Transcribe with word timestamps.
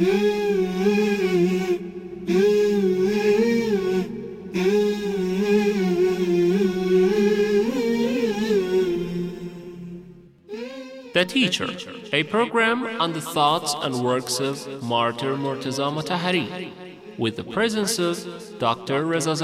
The 0.00 0.06
Teacher, 11.28 11.68
a 12.14 12.22
program 12.22 12.86
on 12.98 13.12
the 13.12 13.20
thoughts 13.20 13.74
and 13.82 14.02
works 14.02 14.40
of 14.40 14.82
Martyr 14.82 15.36
Murtaza 15.36 15.92
Mutahari, 15.92 16.72
with 17.18 17.36
the 17.36 17.44
presence 17.44 17.98
of 17.98 18.26
Dr. 18.58 19.04
Reza 19.04 19.36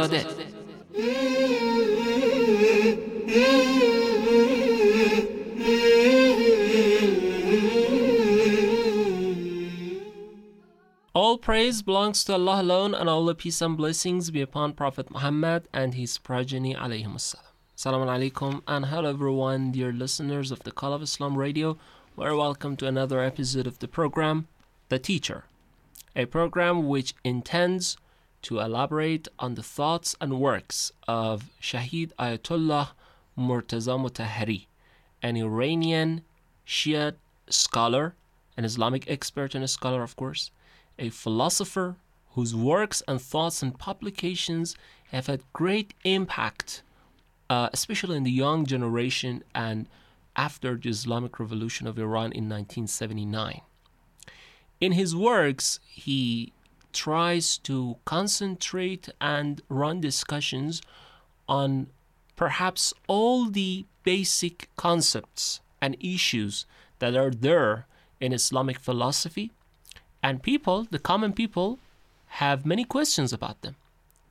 praise 11.67 11.83
belongs 11.83 12.23
to 12.23 12.33
Allah 12.33 12.63
alone, 12.63 12.95
and 12.95 13.09
all 13.09 13.25
the 13.25 13.35
peace 13.35 13.61
and 13.61 13.77
blessings 13.77 14.31
be 14.31 14.41
upon 14.41 14.73
Prophet 14.73 15.11
Muhammad 15.11 15.67
and 15.73 15.95
his 15.95 16.17
progeny. 16.17 16.77
alayhim 16.77 17.15
assalam. 17.17 17.51
Assalamu 17.77 18.07
alaikum, 18.07 18.63
and 18.69 18.87
hello 18.87 19.11
everyone, 19.11 19.73
dear 19.73 19.93
listeners 19.93 20.53
of 20.53 20.61
the 20.63 20.71
Call 20.71 20.93
of 20.93 21.03
Islam 21.03 21.37
Radio. 21.37 21.77
We're 22.15 22.37
welcome 22.37 22.77
to 22.77 22.87
another 22.87 23.21
episode 23.21 23.67
of 23.67 23.81
the 23.81 23.89
program, 23.89 24.47
The 24.91 25.01
Teacher, 25.01 25.43
a 26.15 26.27
program 26.27 26.87
which 26.87 27.15
intends 27.25 27.97
to 28.43 28.61
elaborate 28.61 29.27
on 29.41 29.57
the 29.57 29.65
thoughts 29.65 30.15
and 30.21 30.39
works 30.39 30.93
of 31.09 31.51
Shahid 31.61 32.13
Ayatollah 32.17 32.91
Murtaza 33.37 33.99
Mutahari, 33.99 34.67
an 35.21 35.37
Iranian 35.37 36.23
Shia 36.65 37.15
scholar, 37.51 38.15
an 38.57 38.65
Islamic 38.65 39.11
expert 39.11 39.57
and 39.57 39.65
a 39.65 39.69
scholar, 39.69 40.05
of 40.05 40.15
course, 40.15 40.53
a 40.99 41.11
philosopher 41.11 41.97
whose 42.33 42.55
works 42.55 43.03
and 43.09 43.21
thoughts 43.21 43.63
and 43.63 43.79
publications 43.79 44.77
have 45.11 45.27
had 45.27 45.43
great 45.53 45.95
impact, 46.05 46.83
uh, 47.49 47.69
especially 47.73 48.17
in 48.17 48.25
the 48.25 48.31
young 48.31 48.67
generation 48.67 49.43
and 49.55 49.89
after 50.35 50.77
the 50.77 50.91
Islamic 50.91 51.41
Revolution 51.41 51.87
of 51.87 51.99
Iran 51.99 52.33
in 52.33 52.49
1979. 52.49 53.63
In 54.81 54.93
his 54.93 55.17
works, 55.17 55.81
he 55.89 56.53
tries 56.93 57.59
to 57.59 57.97
concentrate 58.05 59.09
and 59.21 59.63
run 59.69 60.01
discussions 60.01 60.83
on 61.49 61.87
perhaps 62.37 62.93
all 63.07 63.47
the 63.47 63.87
basic 64.03 64.69
concepts 64.77 65.61
and 65.81 65.97
issues 66.01 66.67
that 66.99 67.17
are 67.17 67.31
there 67.31 67.87
in 68.21 68.33
Islamic 68.33 68.79
philosophy 68.79 69.53
and 70.27 70.43
people, 70.43 70.89
the 70.91 70.99
common 70.99 71.33
people, 71.33 71.79
have 72.43 72.67
many 72.67 72.85
questions 72.85 73.33
about 73.33 73.63
them. 73.63 73.77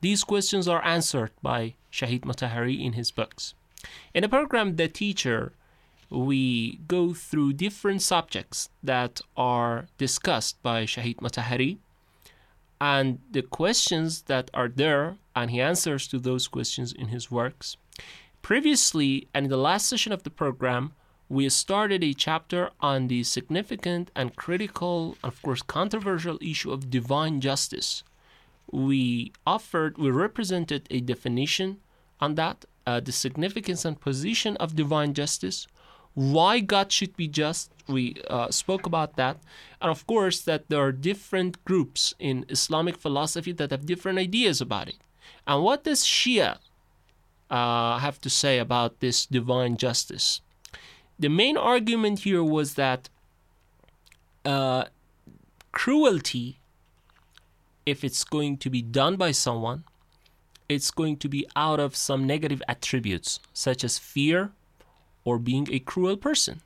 These 0.02 0.26
questions 0.26 0.68
are 0.68 0.84
answered 0.84 1.32
by 1.42 1.76
Shahid 1.90 2.24
Mutahari 2.30 2.84
in 2.84 2.94
his 3.00 3.12
books. 3.12 3.54
In 4.14 4.24
the 4.24 4.28
program 4.28 4.76
The 4.76 4.90
Teacher, 4.90 5.54
we 6.10 6.80
go 6.96 7.14
through 7.14 7.54
different 7.54 8.02
subjects 8.02 8.70
that 8.84 9.22
are 9.38 9.88
discussed 9.98 10.62
by 10.62 10.84
Shahid 10.84 11.20
Mutahari 11.24 11.78
and 12.82 13.20
the 13.32 13.42
questions 13.42 14.24
that 14.24 14.52
are 14.54 14.68
there, 14.68 15.16
and 15.34 15.50
he 15.50 15.62
answers 15.62 16.10
to 16.10 16.20
those 16.20 16.50
questions 16.50 16.92
in 16.92 17.08
his 17.08 17.32
works. 17.32 17.78
Previously, 18.42 19.30
and 19.34 19.46
in 19.46 19.50
the 19.50 19.66
last 19.70 19.88
session 19.88 20.12
of 20.12 20.24
the 20.24 20.30
program, 20.30 20.92
we 21.28 21.50
started 21.50 22.04
a 22.04 22.14
chapter 22.14 22.70
on 22.80 23.08
the 23.08 23.24
significant 23.24 24.12
and 24.16 24.36
critical, 24.36 25.18
of 25.24 25.42
course, 25.42 25.62
controversial 25.62 26.38
issue 26.42 26.72
of 26.72 26.90
divine 26.90 27.42
justice. 27.42 28.04
We 28.72 29.32
offered, 29.46 29.98
we 29.98 30.12
represented 30.12 30.88
a 30.92 31.00
definition 31.00 31.78
on 32.20 32.36
that, 32.36 32.66
uh, 32.86 33.00
the 33.00 33.12
significance 33.12 33.86
and 33.86 34.00
position 34.00 34.56
of 34.58 34.76
divine 34.76 35.14
justice, 35.14 35.68
why 36.14 36.60
God 36.60 36.92
should 36.92 37.16
be 37.18 37.28
just. 37.28 37.72
We 37.88 38.16
uh, 38.30 38.52
spoke 38.52 38.86
about 38.86 39.16
that, 39.16 39.38
and 39.82 39.92
of 39.92 40.08
course, 40.08 40.42
that 40.42 40.70
there 40.70 40.80
are 40.80 40.92
different 40.92 41.64
groups 41.66 42.14
in 42.20 42.46
Islamic 42.50 42.98
philosophy 42.98 43.52
that 43.54 43.72
have 43.72 43.86
different 43.86 44.20
ideas 44.20 44.62
about 44.62 44.88
it. 44.90 44.98
And 45.46 45.64
what 45.64 45.84
does 45.84 46.04
Shia 46.04 46.58
uh, 47.50 47.98
have 48.00 48.22
to 48.22 48.30
say 48.30 48.60
about 48.60 49.00
this 49.02 49.26
divine 49.26 49.78
justice? 49.78 50.42
The 51.18 51.30
main 51.30 51.58
argument 51.58 52.20
here 52.20 52.44
was 52.44 52.74
that 52.76 53.10
uh, 54.44 54.86
cruelty, 55.72 56.60
if 57.86 58.04
it's 58.04 58.24
going 58.24 58.58
to 58.58 58.70
be 58.70 58.82
done 58.82 59.16
by 59.16 59.32
someone, 59.32 59.84
it's 60.68 60.92
going 60.92 61.18
to 61.18 61.30
be 61.30 61.48
out 61.56 61.80
of 61.80 61.96
some 61.96 62.26
negative 62.26 62.62
attributes, 62.68 63.40
such 63.54 63.84
as 63.84 63.98
fear 63.98 64.52
or 65.24 65.38
being 65.38 65.68
a 65.72 65.80
cruel 65.80 66.18
person. 66.18 66.62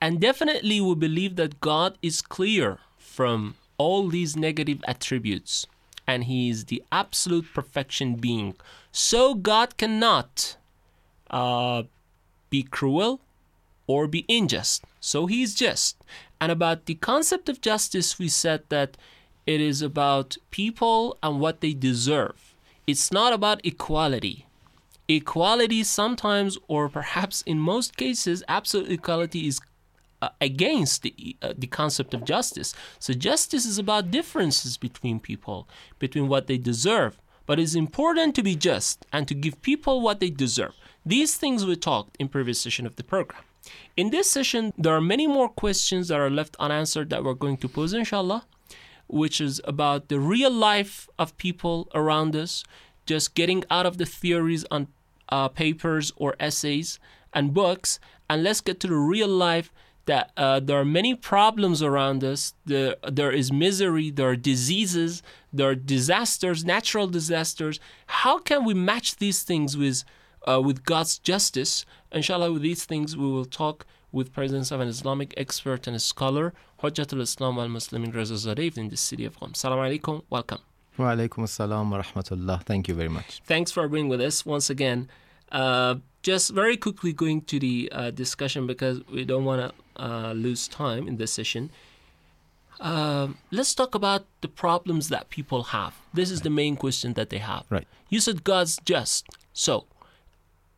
And 0.00 0.20
definitely, 0.20 0.80
we 0.80 0.94
believe 0.94 1.36
that 1.36 1.60
God 1.60 1.98
is 2.02 2.22
clear 2.22 2.78
from 2.98 3.54
all 3.78 4.08
these 4.08 4.36
negative 4.36 4.82
attributes, 4.86 5.66
and 6.06 6.24
He 6.24 6.48
is 6.48 6.66
the 6.66 6.82
absolute 6.90 7.46
perfection 7.52 8.16
being. 8.16 8.56
So, 8.92 9.34
God 9.34 9.76
cannot 9.76 10.56
uh, 11.30 11.84
be 12.48 12.62
cruel 12.62 13.20
or 13.90 14.06
be 14.06 14.24
unjust. 14.28 14.84
So 15.00 15.26
he 15.26 15.42
is 15.42 15.52
just. 15.54 15.96
And 16.40 16.52
about 16.52 16.86
the 16.86 16.94
concept 16.94 17.48
of 17.48 17.60
justice, 17.60 18.18
we 18.20 18.28
said 18.28 18.62
that 18.68 18.96
it 19.46 19.60
is 19.60 19.82
about 19.82 20.36
people 20.52 21.18
and 21.24 21.40
what 21.40 21.60
they 21.60 21.74
deserve. 21.74 22.54
It's 22.86 23.10
not 23.10 23.32
about 23.32 23.66
equality. 23.66 24.46
Equality 25.08 25.82
sometimes, 25.82 26.56
or 26.68 26.88
perhaps 26.88 27.42
in 27.42 27.58
most 27.58 27.96
cases, 27.96 28.44
absolute 28.46 28.92
equality 28.92 29.48
is 29.48 29.60
uh, 30.22 30.28
against 30.40 31.02
the, 31.02 31.36
uh, 31.42 31.52
the 31.58 31.66
concept 31.66 32.14
of 32.14 32.24
justice. 32.24 32.72
So 33.00 33.12
justice 33.12 33.66
is 33.66 33.78
about 33.78 34.12
differences 34.12 34.76
between 34.76 35.18
people, 35.18 35.68
between 35.98 36.28
what 36.28 36.46
they 36.46 36.58
deserve. 36.58 37.20
But 37.44 37.58
it's 37.58 37.74
important 37.74 38.36
to 38.36 38.42
be 38.44 38.54
just 38.54 39.04
and 39.12 39.26
to 39.26 39.34
give 39.34 39.60
people 39.62 40.00
what 40.00 40.20
they 40.20 40.30
deserve. 40.30 40.74
These 41.04 41.36
things 41.36 41.66
we 41.66 41.74
talked 41.74 42.16
in 42.20 42.28
previous 42.28 42.60
session 42.60 42.86
of 42.86 42.94
the 42.94 43.02
program. 43.02 43.42
In 43.96 44.10
this 44.10 44.30
session, 44.30 44.72
there 44.78 44.94
are 44.94 45.00
many 45.00 45.26
more 45.26 45.48
questions 45.48 46.08
that 46.08 46.18
are 46.18 46.30
left 46.30 46.56
unanswered 46.58 47.10
that 47.10 47.24
we're 47.24 47.34
going 47.34 47.56
to 47.58 47.68
pose, 47.68 47.92
inshallah, 47.92 48.46
which 49.08 49.40
is 49.40 49.60
about 49.64 50.08
the 50.08 50.20
real 50.20 50.50
life 50.50 51.08
of 51.18 51.36
people 51.36 51.88
around 51.94 52.36
us, 52.36 52.64
just 53.06 53.34
getting 53.34 53.64
out 53.70 53.86
of 53.86 53.98
the 53.98 54.06
theories 54.06 54.64
on 54.70 54.88
uh, 55.28 55.48
papers 55.48 56.12
or 56.16 56.36
essays 56.40 56.98
and 57.32 57.54
books, 57.54 57.98
and 58.28 58.42
let's 58.42 58.60
get 58.60 58.80
to 58.80 58.86
the 58.86 58.96
real 58.96 59.28
life 59.28 59.72
that 60.06 60.32
uh, 60.36 60.58
there 60.58 60.78
are 60.78 60.84
many 60.84 61.14
problems 61.14 61.82
around 61.82 62.24
us. 62.24 62.54
There, 62.64 62.96
there 63.08 63.30
is 63.30 63.52
misery, 63.52 64.10
there 64.10 64.30
are 64.30 64.36
diseases, 64.36 65.22
there 65.52 65.68
are 65.68 65.74
disasters, 65.74 66.64
natural 66.64 67.06
disasters. 67.06 67.78
How 68.06 68.38
can 68.38 68.64
we 68.64 68.74
match 68.74 69.16
these 69.16 69.42
things 69.42 69.76
with 69.76 70.04
uh, 70.48 70.60
with 70.60 70.84
God's 70.84 71.18
justice. 71.18 71.84
Inshallah, 72.12 72.52
with 72.52 72.62
these 72.62 72.84
things, 72.84 73.16
we 73.16 73.26
will 73.26 73.44
talk 73.44 73.86
with 74.12 74.32
presence 74.32 74.70
of 74.70 74.80
an 74.80 74.88
Islamic 74.88 75.32
expert 75.36 75.86
and 75.86 75.94
a 75.94 76.00
scholar, 76.00 76.52
Hujjatul 76.82 77.20
Islam 77.20 77.58
al 77.58 77.68
Muslimin 77.68 78.12
Rezazadeh 78.12 78.76
in 78.76 78.88
the 78.88 78.96
city 78.96 79.24
of 79.24 79.38
Qom. 79.38 79.54
Salam 79.54 79.78
alaikum, 79.78 80.22
welcome. 80.30 80.58
Wa 80.96 81.14
alaikum 81.14 81.44
assalam 81.44 81.90
wa 81.90 82.02
rahmatullah. 82.02 82.62
Thank 82.64 82.88
you 82.88 82.94
very 82.94 83.08
much. 83.08 83.40
Thanks 83.46 83.70
for 83.70 83.86
being 83.88 84.08
with 84.08 84.20
us 84.20 84.44
once 84.44 84.68
again. 84.70 85.08
Uh, 85.52 85.96
just 86.22 86.50
very 86.50 86.76
quickly 86.76 87.12
going 87.12 87.42
to 87.42 87.58
the 87.58 87.88
uh, 87.92 88.10
discussion 88.10 88.66
because 88.66 89.00
we 89.06 89.24
don't 89.24 89.44
want 89.44 89.72
to 89.96 90.02
uh, 90.02 90.32
lose 90.32 90.68
time 90.68 91.08
in 91.08 91.16
this 91.16 91.32
session. 91.32 91.70
Uh, 92.80 93.28
let's 93.50 93.74
talk 93.74 93.94
about 93.94 94.24
the 94.40 94.48
problems 94.48 95.08
that 95.08 95.28
people 95.28 95.64
have. 95.64 95.94
This 96.14 96.30
is 96.30 96.40
the 96.40 96.50
main 96.50 96.76
question 96.76 97.12
that 97.14 97.30
they 97.30 97.38
have. 97.38 97.64
Right. 97.68 97.86
You 98.08 98.20
said 98.20 98.42
God's 98.42 98.78
just. 98.84 99.28
So, 99.52 99.86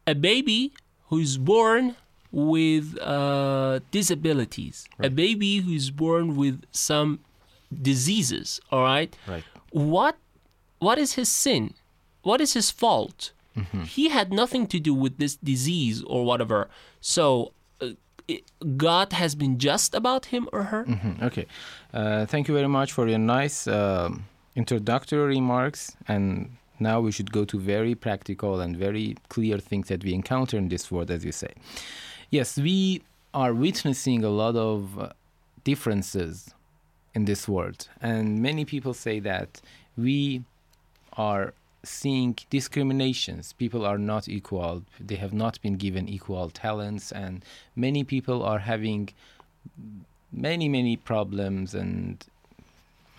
a 0.07 0.15
baby 0.15 0.73
who's 1.09 1.37
born 1.39 1.97
with 2.31 2.99
uh, 3.01 3.81
disabilities, 3.91 4.87
a 4.99 5.11
baby 5.11 5.59
who's 5.59 5.91
born 5.91 6.37
with 6.37 6.63
some 6.73 7.21
diseases, 7.83 8.61
all 8.71 8.83
right? 8.83 9.15
Right. 9.27 9.45
What 9.71 10.17
what 10.79 10.99
is 10.99 11.15
his 11.15 11.29
sin? 11.29 11.75
What 12.23 12.41
is 12.41 12.55
his 12.55 12.71
fault? 12.71 13.33
Mm-hmm. 13.57 13.83
He 13.83 14.09
had 14.09 14.33
nothing 14.33 14.67
to 14.69 14.79
do 14.81 14.95
with 14.95 15.19
this 15.19 15.37
disease 15.37 16.03
or 16.07 16.25
whatever. 16.25 16.69
So 17.01 17.53
uh, 17.81 17.89
God 18.77 19.13
has 19.13 19.35
been 19.35 19.59
just 19.59 19.95
about 19.95 20.27
him 20.27 20.49
or 20.53 20.65
her? 20.65 20.85
Mhm, 20.85 21.23
Okay. 21.23 21.47
Uh, 21.93 22.25
thank 22.27 22.49
you 22.49 22.55
very 22.55 22.69
much 22.69 22.93
for 22.93 23.07
your 23.09 23.19
nice 23.19 23.67
um, 23.69 24.25
introductory 24.57 25.27
remarks. 25.37 25.95
And 26.09 26.57
now 26.83 27.01
we 27.01 27.13
should 27.13 27.33
go 27.33 27.45
to 27.45 27.59
very 27.59 27.95
practical 27.95 28.61
and 28.61 28.77
very 28.77 29.17
clear 29.29 29.59
things 29.59 29.89
that 29.89 30.05
we 30.05 30.13
encounter 30.15 30.57
in 30.59 30.69
this 30.69 30.91
world, 30.91 31.11
as 31.11 31.25
you 31.25 31.33
say. 31.33 31.53
Yes, 32.31 32.57
we 32.57 33.03
are 33.35 33.55
witnessing 33.55 34.25
a 34.25 34.29
lot 34.29 34.57
of 34.57 34.99
uh, 34.99 35.11
differences 35.65 36.53
in 37.15 37.25
this 37.25 37.49
world. 37.49 37.89
And 38.01 38.43
many 38.43 38.65
people 38.65 38.95
say 38.95 39.21
that 39.21 39.61
we 39.97 40.43
are 41.17 41.55
seeing 41.85 42.37
discriminations. 42.51 43.53
People 43.55 43.85
are 43.85 43.99
not 43.99 44.29
equal. 44.29 44.83
They 45.01 45.17
have 45.17 45.33
not 45.33 45.61
been 45.63 45.77
given 45.77 46.09
equal 46.09 46.51
talents, 46.51 47.13
and 47.13 47.45
many 47.77 48.05
people 48.05 48.43
are 48.43 48.61
having 48.61 49.11
many, 50.33 50.69
many 50.69 50.97
problems 50.97 51.75
and 51.75 52.25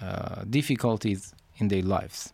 uh, 0.01 0.43
difficulties 0.49 1.33
in 1.57 1.67
their 1.67 1.83
lives. 1.83 2.33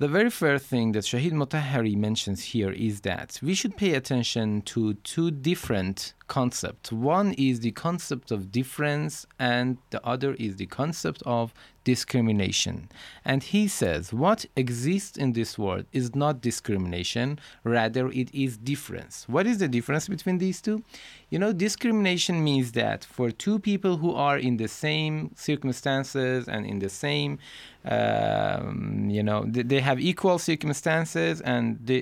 The 0.00 0.06
very 0.06 0.30
first 0.30 0.66
thing 0.66 0.92
that 0.92 1.02
Shahid 1.02 1.32
Motahari 1.32 1.96
mentions 1.96 2.40
here 2.40 2.70
is 2.70 3.00
that 3.00 3.40
we 3.42 3.52
should 3.52 3.76
pay 3.76 3.94
attention 3.94 4.62
to 4.62 4.94
two 4.94 5.32
different 5.32 6.14
concepts. 6.28 6.92
One 6.92 7.32
is 7.32 7.58
the 7.58 7.72
concept 7.72 8.30
of 8.30 8.52
difference, 8.52 9.26
and 9.40 9.78
the 9.90 10.00
other 10.06 10.34
is 10.34 10.54
the 10.54 10.66
concept 10.66 11.24
of 11.26 11.52
discrimination. 11.92 12.76
And 13.24 13.42
he 13.42 13.66
says 13.66 14.12
what 14.12 14.40
exists 14.56 15.16
in 15.16 15.32
this 15.32 15.56
world 15.56 15.86
is 16.00 16.06
not 16.14 16.42
discrimination, 16.50 17.38
rather, 17.64 18.04
it 18.22 18.28
is 18.44 18.58
difference. 18.58 19.14
What 19.26 19.46
is 19.46 19.56
the 19.62 19.68
difference 19.76 20.06
between 20.06 20.36
these 20.36 20.60
two? 20.60 20.84
You 21.30 21.38
know, 21.38 21.52
discrimination 21.66 22.44
means 22.44 22.72
that 22.72 23.00
for 23.16 23.30
two 23.30 23.58
people 23.58 23.96
who 24.02 24.12
are 24.14 24.38
in 24.48 24.58
the 24.58 24.68
same 24.68 25.14
circumstances 25.34 26.46
and 26.46 26.66
in 26.66 26.78
the 26.78 26.90
same, 26.90 27.38
um, 27.86 29.08
you 29.16 29.22
know, 29.22 29.40
they, 29.46 29.80
have 29.80 29.98
equal 29.98 30.38
circumstances 30.38 31.40
and 31.40 31.62
they, 31.88 32.00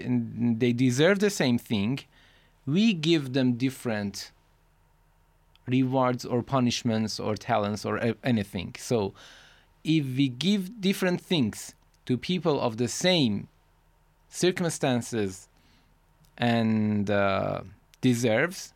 they 0.63 0.73
deserve 0.73 1.21
the 1.21 1.31
same 1.43 1.59
thing, 1.59 2.01
we 2.77 2.93
give 2.93 3.25
them 3.37 3.49
different 3.67 4.33
rewards 5.69 6.25
or 6.25 6.43
punishments 6.43 7.21
or 7.21 7.37
talents 7.37 7.85
or 7.85 7.95
anything. 8.25 8.75
So, 8.79 9.15
if 9.87 10.05
we 10.17 10.29
give 10.29 10.81
different 10.81 11.21
things 11.21 11.75
to 12.05 12.19
people 12.19 12.61
of 12.61 12.77
the 12.77 12.89
same 12.89 13.49
circumstances 14.29 15.49
and 16.37 17.11
uh, 17.11 17.61
deserves, 18.01 18.75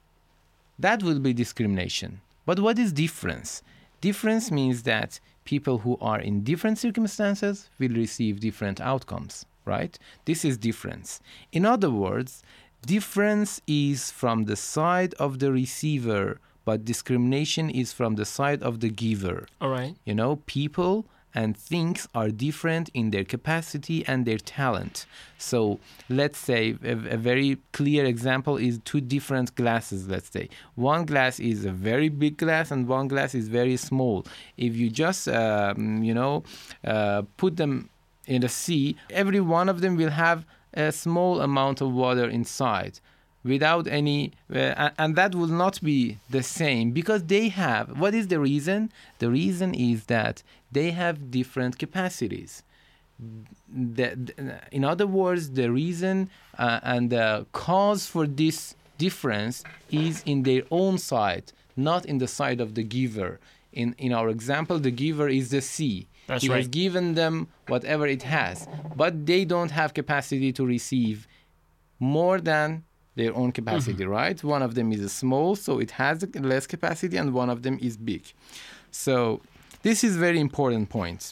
that 0.78 1.02
will 1.02 1.18
be 1.18 1.32
discrimination. 1.32 2.20
But 2.46 2.60
what 2.60 2.78
is 2.78 2.92
difference? 2.92 3.62
Difference 4.00 4.50
means 4.50 4.84
that 4.84 5.20
people 5.44 5.78
who 5.78 5.98
are 6.00 6.20
in 6.20 6.42
different 6.42 6.78
circumstances 6.78 7.68
will 7.78 7.90
receive 7.90 8.40
different 8.40 8.80
outcomes, 8.80 9.44
right? 9.64 9.98
This 10.24 10.44
is 10.44 10.56
difference. 10.56 11.20
In 11.52 11.66
other 11.66 11.90
words, 11.90 12.42
difference 12.86 13.60
is 13.66 14.10
from 14.10 14.44
the 14.44 14.56
side 14.56 15.12
of 15.14 15.40
the 15.40 15.52
receiver, 15.52 16.40
but 16.70 16.84
discrimination 16.84 17.68
is 17.68 17.92
from 17.92 18.14
the 18.14 18.24
side 18.24 18.62
of 18.62 18.78
the 18.78 18.88
giver. 18.88 19.48
All 19.60 19.70
right. 19.70 19.96
You 20.04 20.14
know, 20.14 20.36
people 20.46 21.04
and 21.34 21.56
things 21.56 22.06
are 22.14 22.28
different 22.28 22.90
in 22.94 23.10
their 23.10 23.24
capacity 23.24 24.04
and 24.06 24.24
their 24.24 24.38
talent. 24.38 25.04
So, 25.36 25.80
let's 26.08 26.38
say 26.38 26.76
a, 26.84 26.92
a, 26.92 27.16
very 27.16 27.58
clear 27.72 28.04
example 28.04 28.56
is 28.56 28.78
two 28.84 29.00
different 29.00 29.52
glasses. 29.56 30.06
Let's 30.06 30.30
say 30.30 30.48
one 30.76 31.06
glass 31.06 31.40
is 31.40 31.64
a 31.64 31.72
very 31.72 32.08
big 32.08 32.36
glass 32.36 32.70
and 32.70 32.86
one 32.86 33.08
glass 33.08 33.34
is 33.34 33.48
very 33.48 33.76
small. 33.76 34.24
If 34.56 34.76
you 34.76 34.90
just, 34.90 35.26
um, 35.26 36.04
you 36.04 36.14
know, 36.14 36.44
uh, 36.84 37.22
put 37.36 37.56
them 37.56 37.90
in 38.28 38.42
the 38.42 38.48
sea, 38.48 38.94
every 39.10 39.40
one 39.40 39.68
of 39.68 39.80
them 39.80 39.96
will 39.96 40.14
have 40.26 40.46
a 40.72 40.92
small 40.92 41.40
amount 41.40 41.80
of 41.80 41.90
water 41.92 42.28
inside 42.28 43.00
without 43.44 43.86
any 43.86 44.32
uh, 44.54 44.90
and 44.98 45.16
that 45.16 45.34
will 45.34 45.46
not 45.46 45.80
be 45.82 46.18
the 46.28 46.42
same 46.42 46.90
because 46.90 47.24
they 47.24 47.48
have 47.48 47.98
what 47.98 48.14
is 48.14 48.28
the 48.28 48.38
reason? 48.38 48.92
The 49.18 49.30
reason 49.30 49.74
is 49.74 50.04
that 50.06 50.42
they 50.70 50.90
have 50.90 51.30
different 51.30 51.78
capacities. 51.78 52.62
The, 53.18 54.14
the, 54.16 54.60
in 54.72 54.84
other 54.84 55.06
words 55.06 55.50
the 55.52 55.70
reason 55.70 56.30
uh, 56.58 56.80
and 56.82 57.10
the 57.10 57.46
cause 57.52 58.06
for 58.06 58.26
this 58.26 58.74
difference 58.98 59.62
is 59.90 60.22
in 60.24 60.42
their 60.42 60.62
own 60.70 60.98
side 60.98 61.52
not 61.76 62.04
in 62.04 62.18
the 62.18 62.28
side 62.28 62.60
of 62.60 62.74
the 62.74 62.82
giver. 62.82 63.40
In 63.72 63.94
in 63.98 64.12
our 64.12 64.28
example 64.28 64.78
the 64.78 64.90
giver 64.90 65.28
is 65.28 65.50
the 65.50 65.62
sea. 65.62 66.08
That's 66.26 66.42
he 66.42 66.48
right. 66.48 66.58
has 66.58 66.68
given 66.68 67.14
them 67.14 67.48
whatever 67.68 68.06
it 68.06 68.22
has 68.22 68.68
but 68.94 69.26
they 69.26 69.44
don't 69.44 69.70
have 69.70 69.94
capacity 69.94 70.52
to 70.52 70.66
receive 70.66 71.26
more 71.98 72.40
than 72.40 72.84
their 73.20 73.34
own 73.40 73.50
capacity, 73.58 74.04
Mm-hmm. 74.04 74.18
right? 74.20 74.38
One 74.56 74.62
of 74.68 74.72
them 74.78 74.88
is 74.96 75.00
small, 75.22 75.50
so 75.66 75.72
it 75.84 75.92
has 76.02 76.16
less 76.52 76.66
capacity, 76.74 77.16
and 77.20 77.28
one 77.42 77.50
of 77.54 77.58
them 77.64 77.76
is 77.88 77.94
big. 78.12 78.22
So 78.90 79.14
this 79.86 79.98
is 80.08 80.12
very 80.26 80.40
important 80.48 80.84
point. 80.98 81.22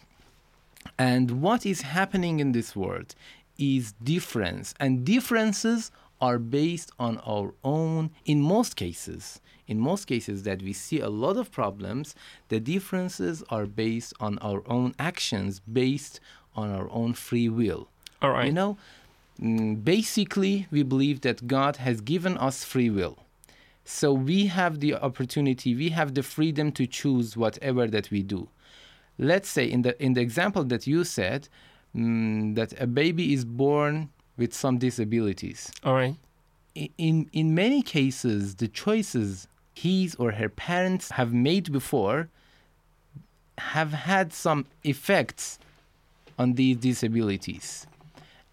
And 0.99 1.27
what 1.47 1.61
is 1.73 1.81
happening 1.99 2.35
in 2.45 2.53
this 2.53 2.71
world 2.83 3.09
is 3.59 3.93
difference, 4.17 4.67
and 4.83 5.05
differences 5.05 5.91
are 6.21 6.39
based 6.61 6.91
on 6.99 7.13
our 7.35 7.49
own. 7.77 8.11
In 8.33 8.39
most 8.57 8.73
cases, 8.85 9.41
in 9.71 9.77
most 9.91 10.05
cases 10.07 10.43
that 10.49 10.61
we 10.63 10.73
see 10.73 11.01
a 11.01 11.09
lot 11.25 11.37
of 11.37 11.47
problems, 11.61 12.15
the 12.53 12.61
differences 12.75 13.37
are 13.55 13.67
based 13.67 14.13
on 14.27 14.33
our 14.49 14.63
own 14.77 14.95
actions, 14.99 15.61
based 15.61 16.21
on 16.61 16.71
our 16.71 16.89
own 16.91 17.13
free 17.15 17.49
will. 17.61 17.83
All 18.23 18.31
right. 18.31 18.47
You 18.47 18.53
know, 18.61 18.73
basically, 19.39 20.67
we 20.71 20.83
believe 20.83 21.21
that 21.21 21.47
God 21.47 21.77
has 21.77 22.01
given 22.01 22.37
us 22.39 22.65
free 22.65 22.91
will. 22.91 23.19
So 23.85 24.13
we 24.13 24.47
have 24.47 24.81
the 24.81 24.95
opportunity, 24.95 25.75
we 25.75 25.91
have 25.91 26.15
the 26.15 26.23
freedom 26.23 26.73
to 26.73 26.87
choose 26.87 27.37
whatever 27.37 27.87
that 27.87 28.11
we 28.11 28.23
do. 28.23 28.49
Let's 29.19 29.49
say 29.49 29.65
in 29.65 29.83
the 29.83 30.01
in 30.03 30.13
the 30.13 30.21
example 30.21 30.63
that 30.65 30.87
you 30.87 31.05
said, 31.05 31.49
mm, 31.97 32.55
that 32.55 32.79
a 32.81 32.87
baby 32.87 33.33
is 33.33 33.45
born 33.45 34.11
with 34.37 34.53
some 34.53 34.79
disabilities. 34.79 35.73
All 35.83 35.95
right. 35.95 36.17
In 36.75 37.29
in 37.33 37.55
many 37.55 37.83
cases, 37.83 38.57
the 38.57 38.69
choices 38.69 39.49
his 39.75 40.15
or 40.17 40.33
her 40.33 40.49
parents 40.49 41.13
have 41.13 41.33
made 41.33 41.73
before 41.73 42.29
have 43.59 43.93
had 43.93 44.33
some 44.33 44.67
effects 44.85 45.59
on 46.39 46.55
these 46.55 46.77
disabilities 46.77 47.87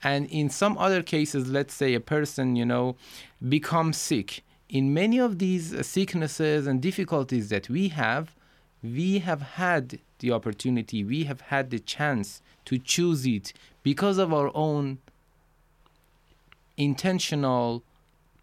and 0.06 0.28
in 0.28 0.52
some 0.52 0.78
other 0.78 1.02
cases 1.02 1.50
let's 1.50 1.74
say 1.74 1.96
a 1.96 2.00
person 2.00 2.56
you 2.56 2.66
know 2.66 2.96
becomes 3.50 3.98
sick. 3.98 4.44
In 4.70 4.94
many 4.94 5.18
of 5.20 5.40
these 5.40 5.74
uh, 5.74 5.82
sicknesses 5.84 6.68
and 6.68 6.80
difficulties 6.82 7.50
that 7.50 7.68
we 7.70 7.90
have 7.90 8.36
we 8.84 9.20
have 9.20 9.42
had 9.64 10.00
the 10.20 10.32
opportunity 10.32 11.04
we 11.04 11.24
have 11.24 11.42
had 11.54 11.72
the 11.72 11.80
chance 11.80 12.42
to 12.66 12.78
choose 12.78 13.26
it 13.26 13.52
because 13.82 14.18
of 14.20 14.32
our 14.32 14.52
own 14.54 15.00
intentional 16.78 17.84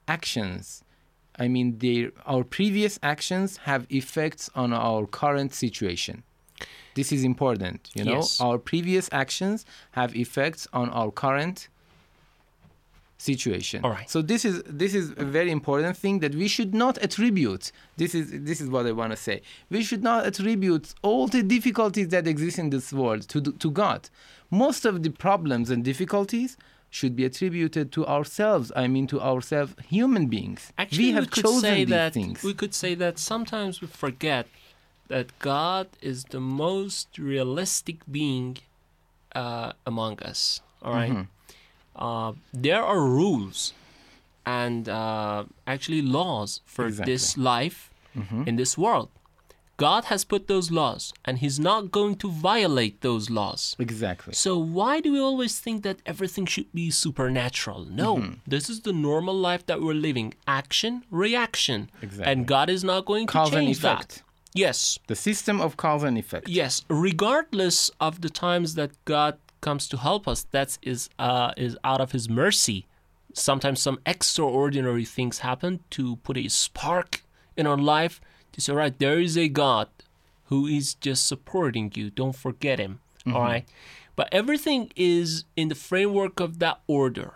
actions. 0.09 0.83
I 1.39 1.47
mean 1.47 1.69
our 2.27 2.43
previous 2.43 2.99
actions 3.05 3.59
have 3.69 3.87
effects 3.89 4.51
on 4.57 4.73
our 4.73 5.07
current 5.07 5.55
situation 5.55 6.25
this 6.95 7.13
is 7.13 7.25
important 7.25 7.91
you 7.95 8.05
know? 8.05 8.17
Yes. 8.17 8.41
our 8.41 8.59
previous 8.59 9.09
actions 9.13 9.65
have 9.93 10.15
effects 10.17 10.67
on 10.73 10.91
our 10.91 11.11
current 11.11 11.69
situation. 13.23 13.85
All 13.85 13.91
right. 13.91 14.11
so 14.11 14.21
this 14.21 14.45
is 14.45 14.63
this 14.67 14.95
is 14.95 15.13
a 15.17 15.25
very 15.25 15.51
important 15.51 15.97
thing 15.97 16.19
that 16.19 16.35
we 16.35 16.49
should 16.49 16.75
not 16.75 16.99
attribute. 16.99 17.71
This 17.97 18.15
is 18.15 18.27
this 18.49 18.61
is 18.61 18.69
what 18.69 18.87
i 18.87 18.93
want 18.93 19.13
to 19.13 19.17
say. 19.17 19.43
We 19.71 19.83
should 19.85 20.03
not 20.03 20.27
attribute 20.27 20.93
all 21.03 21.29
the 21.29 21.43
difficulties 21.43 22.09
that 22.09 22.27
exist 22.27 22.59
in 22.59 22.71
this 22.71 22.93
world 22.93 23.23
to 23.29 23.41
to 23.41 23.71
god. 23.71 24.11
Most 24.51 24.85
of 24.85 25.03
the 25.05 25.11
problems 25.11 25.71
and 25.71 25.85
difficulties 25.85 26.57
should 26.91 27.17
be 27.17 27.25
attributed 27.25 27.91
to 27.91 28.07
ourselves 28.07 28.71
i 28.77 28.87
mean 28.87 29.07
to 29.07 29.19
ourselves 29.21 29.73
human 29.89 30.27
beings. 30.27 30.73
Actually, 30.77 31.05
we 31.05 31.13
have 31.13 31.31
could 31.31 31.45
chosen 31.45 31.61
say 31.61 31.85
these 31.85 31.89
that 31.89 32.13
things. 32.13 32.43
we 32.43 32.55
could 32.55 32.75
say 32.75 32.95
that 32.95 33.19
sometimes 33.19 33.81
we 33.81 33.87
forget 33.87 34.47
that 35.13 35.27
God 35.53 35.87
is 36.11 36.19
the 36.35 36.41
most 36.65 37.07
realistic 37.33 37.99
being 38.19 38.51
uh, 39.43 39.73
among 39.93 40.15
us. 40.33 40.41
All 40.83 40.95
right? 41.01 41.13
Mm-hmm. 41.13 42.05
Uh, 42.07 42.33
there 42.67 42.83
are 42.91 43.01
rules 43.23 43.59
and 44.45 44.89
uh, 44.89 45.45
actually 45.67 46.03
laws 46.03 46.61
for 46.75 46.87
Exactly. 46.87 47.13
this 47.13 47.27
life 47.53 47.79
Mm-hmm. 48.17 48.43
in 48.49 48.55
this 48.63 48.77
world. 48.85 49.09
God 49.79 50.03
has 50.13 50.23
put 50.33 50.43
those 50.47 50.69
laws, 50.81 51.03
and 51.25 51.35
He's 51.39 51.59
not 51.71 51.91
going 51.99 52.15
to 52.17 52.29
violate 52.31 52.97
those 53.01 53.25
laws. 53.39 53.63
exactly 53.87 54.35
So 54.35 54.53
why 54.79 55.01
do 55.05 55.09
we 55.17 55.21
always 55.31 55.55
think 55.65 55.83
that 55.87 55.99
everything 56.13 56.45
should 56.53 56.71
be 56.81 56.91
supernatural? 57.05 57.81
No, 58.03 58.11
Mm-hmm. 58.17 58.35
this 58.55 58.69
is 58.73 58.79
the 58.89 58.93
normal 59.11 59.37
life 59.49 59.65
that 59.71 59.79
we're 59.85 60.01
living. 60.09 60.29
Action, 60.61 60.93
reaction. 61.11 61.79
Exactly. 62.07 62.31
And 62.31 62.39
God 62.55 62.69
is 62.77 62.83
not 62.93 63.01
going 63.11 63.27
to 63.27 63.33
cause 63.39 63.49
and 63.55 63.67
change 63.67 63.79
that. 63.89 64.23
Yes. 64.55 64.99
the 65.07 65.17
system 65.17 65.61
of 65.61 65.77
cause 65.77 66.03
and 66.03 66.19
effect 66.19 66.49
Yes, 66.49 66.85
regardless 66.89 67.91
of 68.01 68.21
the 68.21 68.31
times 68.31 68.75
that 68.75 68.91
God 69.05 69.39
comes 69.61 69.89
to 69.89 69.97
help 69.97 70.29
us, 70.29 70.45
that 70.51 70.79
is 70.83 71.09
uh, 71.19 71.53
is 71.57 71.77
out 71.85 72.01
of 72.01 72.13
His 72.13 72.29
mercy. 72.29 72.87
Sometimes 73.35 73.81
some 73.81 73.99
extraordinary 74.05 75.07
things 75.07 75.39
happen 75.39 75.81
to 75.91 76.17
put 76.17 76.37
a 76.37 76.49
spark 76.49 77.23
in 77.57 77.67
our 77.67 77.79
life 77.79 78.21
to 78.53 78.61
say, 78.61 78.73
right, 78.73 78.99
there 78.99 79.19
is 79.19 79.37
a 79.39 79.49
God 79.49 79.89
who 80.47 80.67
is 80.67 80.95
just 80.95 81.27
supporting 81.27 81.91
you. 81.95 82.11
Don't 82.11 82.37
forget 82.37 82.79
him. 82.79 83.01
Mm-hmm. 83.25 83.37
all 83.37 83.43
right. 83.43 83.65
But 84.17 84.29
everything 84.33 84.93
is 84.97 85.45
in 85.57 85.69
the 85.69 85.75
framework 85.75 86.41
of 86.41 86.59
that 86.59 86.81
order. 86.87 87.35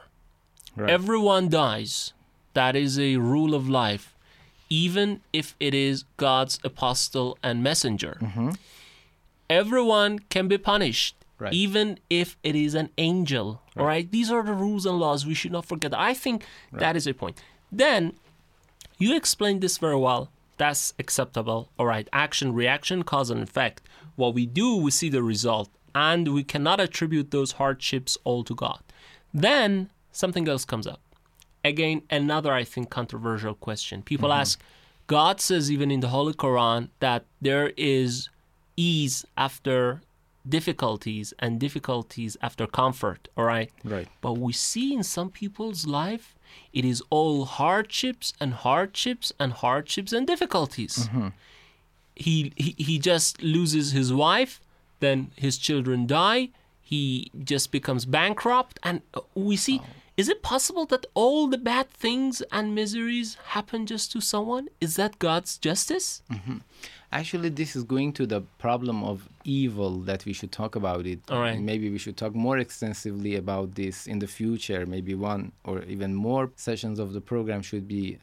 Right. 0.76 0.90
Everyone 0.90 1.48
dies. 1.48 2.12
That 2.52 2.76
is 2.76 2.98
a 2.98 3.16
rule 3.16 3.54
of 3.54 3.68
life, 3.68 4.15
even 4.68 5.20
if 5.32 5.54
it 5.60 5.74
is 5.74 6.04
God's 6.16 6.58
apostle 6.64 7.38
and 7.42 7.62
messenger. 7.62 8.18
Mm-hmm. 8.20 8.50
Everyone 9.48 10.18
can 10.28 10.48
be 10.48 10.58
punished, 10.58 11.14
Right. 11.38 11.52
even 11.52 11.98
if 12.08 12.36
it 12.42 12.56
is 12.56 12.74
an 12.74 12.88
angel. 12.98 13.60
All 13.76 13.84
right. 13.86 14.10
These 14.10 14.30
are 14.30 14.42
the 14.42 14.54
rules 14.54 14.86
and 14.86 14.98
laws. 14.98 15.26
We 15.26 15.34
should 15.34 15.52
not 15.52 15.66
forget. 15.66 15.92
I 15.94 16.14
think 16.14 16.44
that 16.72 16.96
is 16.96 17.06
a 17.06 17.12
point. 17.14 17.40
Then 17.70 18.14
you 18.98 19.14
explained 19.14 19.60
this 19.60 19.76
very 19.78 19.96
well. 19.96 20.30
That's 20.56 20.94
acceptable. 20.98 21.68
All 21.78 21.84
right. 21.86 22.08
Action, 22.12 22.54
reaction, 22.54 23.02
cause 23.02 23.28
and 23.30 23.42
effect. 23.42 23.82
What 24.16 24.32
we 24.34 24.46
do, 24.46 24.76
we 24.76 24.90
see 24.90 25.10
the 25.10 25.22
result, 25.22 25.68
and 25.94 26.32
we 26.32 26.42
cannot 26.42 26.80
attribute 26.80 27.30
those 27.30 27.52
hardships 27.52 28.16
all 28.24 28.42
to 28.44 28.54
God. 28.54 28.80
Then 29.34 29.90
something 30.12 30.48
else 30.48 30.64
comes 30.64 30.86
up. 30.86 31.00
Again, 31.66 32.02
another, 32.20 32.52
I 32.62 32.64
think, 32.72 32.84
controversial 32.90 33.54
question. 33.54 34.02
People 34.02 34.30
mm-hmm. 34.30 34.42
ask, 34.42 34.54
God 35.06 35.40
says, 35.40 35.64
even 35.74 35.90
in 35.90 36.00
the 36.00 36.12
Holy 36.16 36.34
Quran, 36.44 36.88
that 37.00 37.22
there 37.40 37.72
is 37.76 38.28
ease 38.76 39.16
after 39.36 39.80
difficulties 40.48 41.34
and 41.38 41.58
difficulties 41.66 42.36
after 42.40 42.64
comfort. 42.68 43.28
All 43.36 43.44
right. 43.44 43.70
Right. 43.82 44.08
But 44.20 44.34
we 44.34 44.52
see 44.52 44.94
in 44.94 45.02
some 45.02 45.30
people's 45.30 45.82
life, 46.00 46.26
it 46.72 46.84
is 46.84 47.02
all 47.10 47.46
hardships 47.46 48.32
and 48.40 48.50
hardships 48.66 49.32
and 49.40 49.52
hardships 49.52 50.12
and 50.12 50.24
difficulties. 50.26 50.94
Mm-hmm. 51.08 51.28
He, 52.14 52.52
he 52.56 52.70
he 52.88 52.98
just 52.98 53.42
loses 53.42 53.86
his 54.00 54.10
wife, 54.26 54.60
then 55.00 55.18
his 55.36 55.58
children 55.58 56.06
die. 56.06 56.42
He 56.80 57.30
just 57.52 57.72
becomes 57.72 58.02
bankrupt, 58.06 58.78
and 58.82 59.02
we 59.34 59.56
see. 59.56 59.80
Oh. 59.82 59.86
Is 60.16 60.30
it 60.30 60.42
possible 60.42 60.86
that 60.86 61.04
all 61.12 61.46
the 61.46 61.58
bad 61.58 61.90
things 61.90 62.40
and 62.50 62.74
miseries 62.74 63.36
happen 63.48 63.84
just 63.84 64.10
to 64.12 64.20
someone? 64.22 64.68
Is 64.80 64.96
that 64.96 65.18
God's 65.18 65.58
justice? 65.58 66.22
Actually, 67.12 67.50
this 67.50 67.76
is 67.76 67.84
going 67.84 68.14
to 68.14 68.26
the 68.26 68.40
problem 68.58 69.04
of 69.04 69.28
evil 69.44 69.98
that 70.00 70.24
we 70.24 70.32
should 70.32 70.52
talk 70.52 70.74
about 70.74 71.06
it. 71.06 71.20
All 71.30 71.40
right. 71.40 71.60
Maybe 71.60 71.90
we 71.90 71.98
should 71.98 72.16
talk 72.16 72.34
more 72.34 72.56
extensively 72.58 73.36
about 73.36 73.74
this 73.74 74.06
in 74.06 74.18
the 74.18 74.26
future. 74.26 74.86
Maybe 74.86 75.14
one 75.14 75.52
or 75.64 75.82
even 75.82 76.14
more 76.14 76.50
sessions 76.56 76.98
of 76.98 77.12
the 77.12 77.20
program 77.20 77.60
should 77.60 77.86
be 77.86 78.18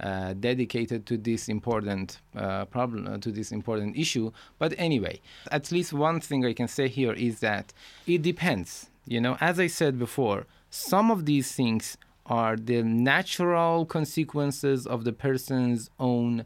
uh, 0.00 0.32
dedicated 0.34 1.06
to 1.06 1.16
this 1.16 1.48
important 1.48 2.18
uh, 2.36 2.64
problem, 2.64 3.06
uh, 3.06 3.18
to 3.18 3.30
this 3.30 3.52
important 3.52 3.96
issue. 3.96 4.32
But 4.58 4.74
anyway, 4.76 5.20
at 5.52 5.70
least 5.70 5.92
one 5.92 6.20
thing 6.20 6.44
I 6.44 6.52
can 6.52 6.68
say 6.68 6.88
here 6.88 7.12
is 7.12 7.40
that 7.40 7.72
it 8.08 8.22
depends. 8.22 8.90
You 9.06 9.20
know, 9.20 9.38
as 9.40 9.58
I 9.58 9.68
said 9.68 9.98
before, 9.98 10.46
some 10.70 11.10
of 11.10 11.26
these 11.26 11.52
things 11.52 11.96
are 12.26 12.56
the 12.56 12.82
natural 12.82 13.86
consequences 13.86 14.86
of 14.86 15.04
the 15.04 15.12
person's 15.12 15.90
own 15.98 16.44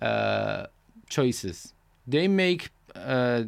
uh, 0.00 0.66
choices. 1.08 1.72
They 2.06 2.28
make, 2.28 2.70
uh, 2.94 3.44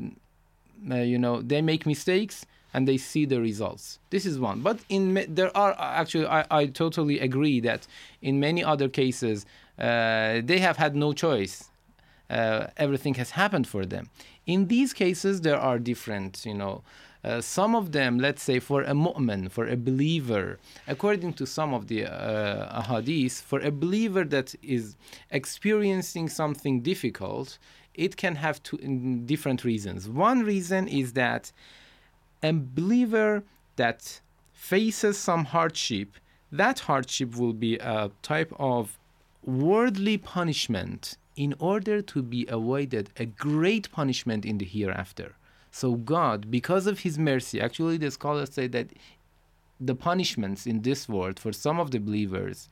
uh, 0.91 0.95
you 0.97 1.19
know, 1.19 1.43
they 1.43 1.61
make 1.61 1.87
mistakes 1.87 2.47
and 2.73 2.89
they 2.89 2.97
see 2.97 3.25
the 3.25 3.41
results. 3.41 3.99
This 4.11 4.27
is 4.27 4.39
one. 4.39 4.61
But 4.61 4.81
in 4.89 5.27
there 5.29 5.57
are 5.57 5.77
actually, 5.79 6.27
I, 6.27 6.45
I 6.51 6.67
totally 6.67 7.21
agree 7.21 7.61
that 7.61 7.87
in 8.21 8.41
many 8.41 8.65
other 8.65 8.89
cases, 8.89 9.47
uh, 9.79 10.41
they 10.45 10.59
have 10.59 10.77
had 10.77 10.97
no 10.97 11.13
choice. 11.13 11.71
Uh, 12.31 12.69
everything 12.77 13.15
has 13.15 13.31
happened 13.31 13.67
for 13.69 13.85
them. 13.85 14.09
In 14.47 14.67
these 14.69 14.93
cases, 14.93 15.43
there 15.43 15.59
are 15.59 15.79
different, 15.79 16.45
you 16.45 16.55
know. 16.55 16.83
Uh, 17.25 17.41
some 17.41 17.75
of 17.75 17.93
them, 17.93 18.19
let's 18.19 18.43
say, 18.43 18.59
for 18.61 18.83
a 18.83 18.93
mu'min, 18.93 19.51
for 19.51 19.67
a 19.67 19.77
believer, 19.77 20.59
according 20.87 21.33
to 21.33 21.47
some 21.47 21.73
of 21.73 21.87
the 21.87 22.05
uh, 22.05 22.83
ahadith, 22.83 23.41
for 23.43 23.61
a 23.61 23.71
believer 23.71 24.25
that 24.25 24.55
is 24.63 24.97
experiencing 25.31 26.29
something 26.29 26.83
difficult, 26.83 27.59
it 27.95 28.17
can 28.17 28.35
have 28.35 28.63
two 28.63 28.77
different 29.25 29.65
reasons. 29.65 30.07
One 30.09 30.43
reason 30.43 30.87
is 30.87 31.15
that 31.15 31.51
a 32.43 32.53
believer 32.53 33.43
that 33.77 34.21
faces 34.53 35.17
some 35.17 35.47
hardship, 35.47 36.17
that 36.53 36.81
hardship 36.81 37.37
will 37.37 37.55
be 37.55 37.79
a 37.79 38.11
type 38.23 38.53
of 38.59 38.99
worldly 39.45 40.19
punishment 40.19 41.17
in 41.37 41.55
order 41.59 42.03
to 42.03 42.23
be 42.23 42.47
avoided 42.49 43.11
a 43.17 43.25
great 43.25 43.91
punishment 43.93 44.45
in 44.45 44.59
the 44.59 44.65
hereafter. 44.65 45.35
So 45.75 45.97
God, 45.97 46.53
because 46.53 46.87
of 46.87 47.01
his 47.01 47.19
mercy, 47.19 47.61
actually 47.61 47.97
the 47.97 48.13
scholars 48.13 48.53
say 48.53 48.69
that 48.69 48.91
the 49.81 49.97
punishments 49.97 50.69
in 50.69 50.83
this 50.83 51.09
world 51.09 51.41
for 51.41 51.53
some 51.53 51.81
of 51.81 51.91
the 51.91 51.99
believers 51.99 52.69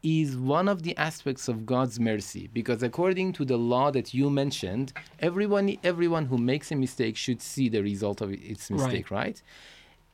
is 0.00 0.36
one 0.36 0.68
of 0.68 0.84
the 0.84 0.96
aspects 0.96 1.48
of 1.48 1.66
God's 1.66 1.98
mercy 1.98 2.48
because 2.52 2.84
according 2.84 3.32
to 3.32 3.44
the 3.44 3.56
law 3.56 3.90
that 3.90 4.14
you 4.14 4.30
mentioned 4.30 4.92
everyone 5.18 5.76
everyone 5.82 6.26
who 6.26 6.38
makes 6.38 6.70
a 6.70 6.76
mistake 6.76 7.16
should 7.16 7.42
see 7.42 7.68
the 7.68 7.82
result 7.82 8.20
of 8.20 8.32
its 8.32 8.70
mistake 8.70 9.10
right, 9.10 9.42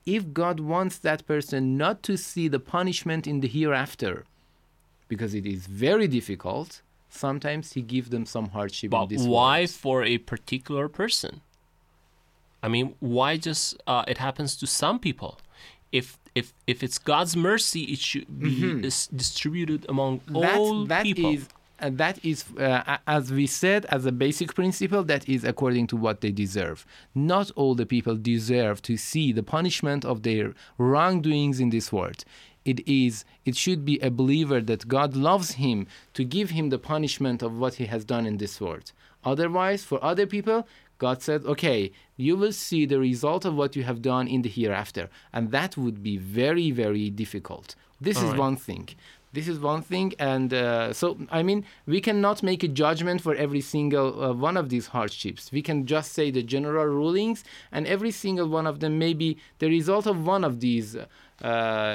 if 0.06 0.32
God 0.32 0.60
wants 0.60 0.96
that 1.00 1.26
person 1.26 1.76
not 1.76 2.02
to 2.04 2.16
see 2.16 2.48
the 2.48 2.60
punishment 2.60 3.26
in 3.26 3.40
the 3.40 3.48
hereafter 3.48 4.24
because 5.06 5.34
it 5.34 5.44
is 5.44 5.66
very 5.66 6.08
difficult 6.08 6.80
sometimes 7.10 7.74
he 7.74 7.82
gives 7.82 8.08
them 8.08 8.24
some 8.24 8.48
hardship 8.56 8.90
But 8.90 9.02
in 9.02 9.08
this 9.10 9.26
why 9.26 9.60
world. 9.60 9.70
for 9.70 10.02
a 10.02 10.16
particular 10.16 10.88
person? 10.88 11.42
I 12.62 12.68
mean, 12.68 12.94
why 13.00 13.36
just 13.36 13.80
uh, 13.86 14.04
it 14.08 14.18
happens 14.18 14.56
to 14.56 14.66
some 14.66 14.98
people? 14.98 15.38
If 15.92 16.18
if 16.34 16.52
if 16.66 16.82
it's 16.82 16.98
God's 16.98 17.36
mercy, 17.36 17.82
it 17.84 17.98
should 17.98 18.38
be 18.38 18.80
dis- 18.82 19.06
distributed 19.08 19.86
among 19.88 20.20
all 20.34 20.84
that 20.86 21.04
people. 21.04 21.32
is 21.34 21.48
uh, 21.80 21.90
that 21.92 22.22
is 22.24 22.44
uh, 22.58 22.98
as 23.06 23.32
we 23.32 23.46
said 23.46 23.84
as 23.86 24.04
a 24.06 24.12
basic 24.12 24.54
principle 24.54 25.04
that 25.04 25.28
is 25.28 25.44
according 25.44 25.86
to 25.86 25.96
what 25.96 26.20
they 26.20 26.30
deserve 26.30 26.84
not 27.14 27.50
all 27.54 27.74
the 27.74 27.86
people 27.86 28.16
deserve 28.16 28.82
to 28.82 28.96
see 28.96 29.32
the 29.32 29.42
punishment 29.42 30.04
of 30.04 30.22
their 30.22 30.54
wrongdoings 30.76 31.60
in 31.60 31.70
this 31.70 31.92
world 31.92 32.24
it 32.64 32.86
is 32.88 33.24
it 33.44 33.54
should 33.56 33.84
be 33.84 33.98
a 34.00 34.10
believer 34.10 34.60
that 34.60 34.88
god 34.88 35.14
loves 35.14 35.52
him 35.52 35.86
to 36.14 36.24
give 36.24 36.50
him 36.50 36.68
the 36.70 36.78
punishment 36.78 37.42
of 37.42 37.58
what 37.58 37.74
he 37.74 37.86
has 37.86 38.04
done 38.04 38.26
in 38.26 38.38
this 38.38 38.60
world 38.60 38.92
otherwise 39.24 39.84
for 39.84 40.02
other 40.04 40.26
people 40.26 40.66
god 40.98 41.22
said 41.22 41.44
okay 41.44 41.90
you 42.18 42.36
will 42.36 42.52
see 42.52 42.84
the 42.84 42.98
result 42.98 43.44
of 43.44 43.54
what 43.54 43.76
you 43.76 43.84
have 43.84 44.02
done 44.02 44.26
in 44.28 44.42
the 44.42 44.48
hereafter. 44.48 45.08
And 45.32 45.50
that 45.52 45.76
would 45.76 46.02
be 46.02 46.16
very 46.18 46.70
very 46.70 47.08
difficult. 47.10 47.74
This 48.00 48.18
is 48.18 48.24
Alright. 48.24 48.38
one 48.38 48.56
thing. 48.56 48.88
This 49.32 49.46
is 49.46 49.58
one 49.60 49.82
thing 49.82 50.14
and 50.18 50.52
uh, 50.54 50.92
so 51.00 51.06
i 51.30 51.42
mean 51.42 51.60
we 51.86 52.00
cannot 52.00 52.42
make 52.42 52.62
a 52.64 52.68
judgment 52.68 53.20
for 53.20 53.34
every 53.34 53.60
single 53.60 54.08
uh, 54.24 54.32
one 54.32 54.56
of 54.56 54.68
these 54.68 54.86
hardships. 54.88 55.52
We 55.52 55.62
can 55.62 55.86
just 55.86 56.12
say 56.12 56.30
the 56.30 56.42
general 56.42 56.86
rulings 56.86 57.44
and 57.70 57.86
every 57.86 58.10
single 58.10 58.48
one 58.48 58.66
of 58.66 58.80
them 58.80 58.98
may 58.98 59.14
be 59.14 59.30
the 59.60 59.68
result 59.68 60.06
of 60.06 60.26
one 60.26 60.44
of 60.44 60.60
these 60.60 60.96
uh, 60.96 61.06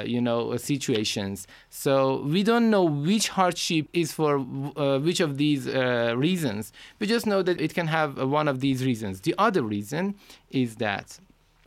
you 0.06 0.20
know 0.20 0.52
uh, 0.52 0.58
situations. 0.58 1.46
So 1.70 2.22
we 2.22 2.42
don't 2.42 2.70
know 2.70 2.84
which 2.84 3.28
hardship 3.28 3.88
is 3.92 4.12
for 4.12 4.38
uh, 4.38 4.98
which 4.98 5.20
of 5.20 5.36
these 5.36 5.66
uh, 5.66 6.14
reasons. 6.16 6.72
We 6.98 7.06
just 7.06 7.26
know 7.26 7.42
that 7.42 7.60
it 7.60 7.74
can 7.74 7.88
have 7.88 8.18
uh, 8.18 8.26
one 8.26 8.48
of 8.48 8.60
these 8.60 8.84
reasons. 8.84 9.20
The 9.20 9.34
other 9.38 9.62
reason 9.62 10.14
is 10.50 10.76
that 10.76 11.18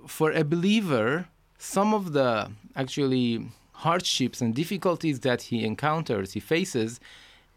for 0.08 0.32
a 0.32 0.44
believer, 0.44 1.28
some 1.58 1.94
of 1.94 2.14
the 2.14 2.52
actually 2.76 3.48
hardships 3.74 4.42
and 4.42 4.56
difficulties 4.56 5.20
that 5.22 5.44
he 5.44 5.64
encounters, 5.64 6.34
he 6.34 6.40
faces, 6.40 7.00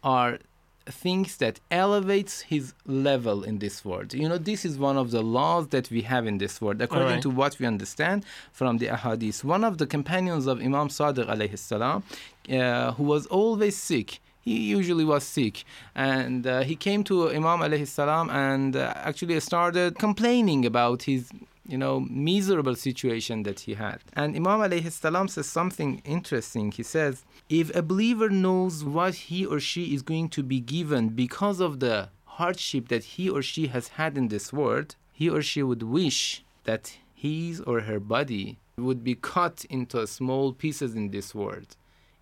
are 0.03 0.37
things 0.85 1.37
that 1.37 1.59
elevates 1.69 2.41
his 2.41 2.73
level 2.85 3.43
in 3.43 3.59
this 3.59 3.85
world. 3.85 4.13
You 4.13 4.27
know, 4.27 4.37
this 4.37 4.65
is 4.65 4.77
one 4.77 4.97
of 4.97 5.11
the 5.11 5.21
laws 5.21 5.67
that 5.69 5.89
we 5.91 6.01
have 6.01 6.25
in 6.25 6.37
this 6.37 6.59
world, 6.61 6.81
according 6.81 7.07
Alright. 7.07 7.21
to 7.23 7.29
what 7.29 7.59
we 7.59 7.65
understand 7.65 8.25
from 8.51 8.77
the 8.79 8.87
ahadith. 8.87 9.43
One 9.43 9.63
of 9.63 9.77
the 9.77 9.87
companions 9.87 10.47
of 10.47 10.59
Imam 10.59 10.89
Sadiq 10.89 11.27
alayhi 11.27 11.57
salam, 11.57 12.03
uh, 12.49 12.93
who 12.93 13.03
was 13.03 13.27
always 13.27 13.77
sick, 13.77 14.19
he 14.41 14.57
usually 14.57 15.05
was 15.05 15.23
sick 15.23 15.63
and 15.95 16.47
uh, 16.47 16.61
he 16.61 16.75
came 16.75 17.03
to 17.03 17.29
imam 17.29 17.59
alayhi 17.59 17.87
salam 17.87 18.27
and 18.31 18.75
uh, 18.75 18.91
actually 18.95 19.39
started 19.39 19.99
complaining 19.99 20.65
about 20.65 21.03
his 21.03 21.29
you 21.67 21.77
know 21.77 21.99
miserable 21.99 22.75
situation 22.75 23.43
that 23.43 23.61
he 23.61 23.73
had 23.75 23.99
and 24.13 24.35
imam 24.35 24.59
alayhi 24.59 24.91
salam 24.91 25.27
says 25.27 25.45
something 25.45 26.01
interesting 26.03 26.71
he 26.71 26.83
says 26.83 27.23
if 27.49 27.73
a 27.75 27.81
believer 27.81 28.29
knows 28.29 28.83
what 28.83 29.13
he 29.13 29.45
or 29.45 29.59
she 29.59 29.93
is 29.93 30.01
going 30.01 30.27
to 30.27 30.41
be 30.41 30.59
given 30.59 31.09
because 31.09 31.59
of 31.59 31.79
the 31.79 32.09
hardship 32.25 32.87
that 32.87 33.03
he 33.03 33.29
or 33.29 33.41
she 33.41 33.67
has 33.67 33.89
had 33.89 34.17
in 34.17 34.27
this 34.29 34.51
world 34.51 34.95
he 35.11 35.29
or 35.29 35.41
she 35.41 35.61
would 35.61 35.83
wish 35.83 36.43
that 36.63 36.97
his 37.13 37.61
or 37.61 37.81
her 37.81 37.99
body 37.99 38.57
would 38.77 39.03
be 39.03 39.15
cut 39.15 39.65
into 39.69 40.07
small 40.07 40.53
pieces 40.53 40.95
in 40.95 41.11
this 41.11 41.35
world 41.35 41.75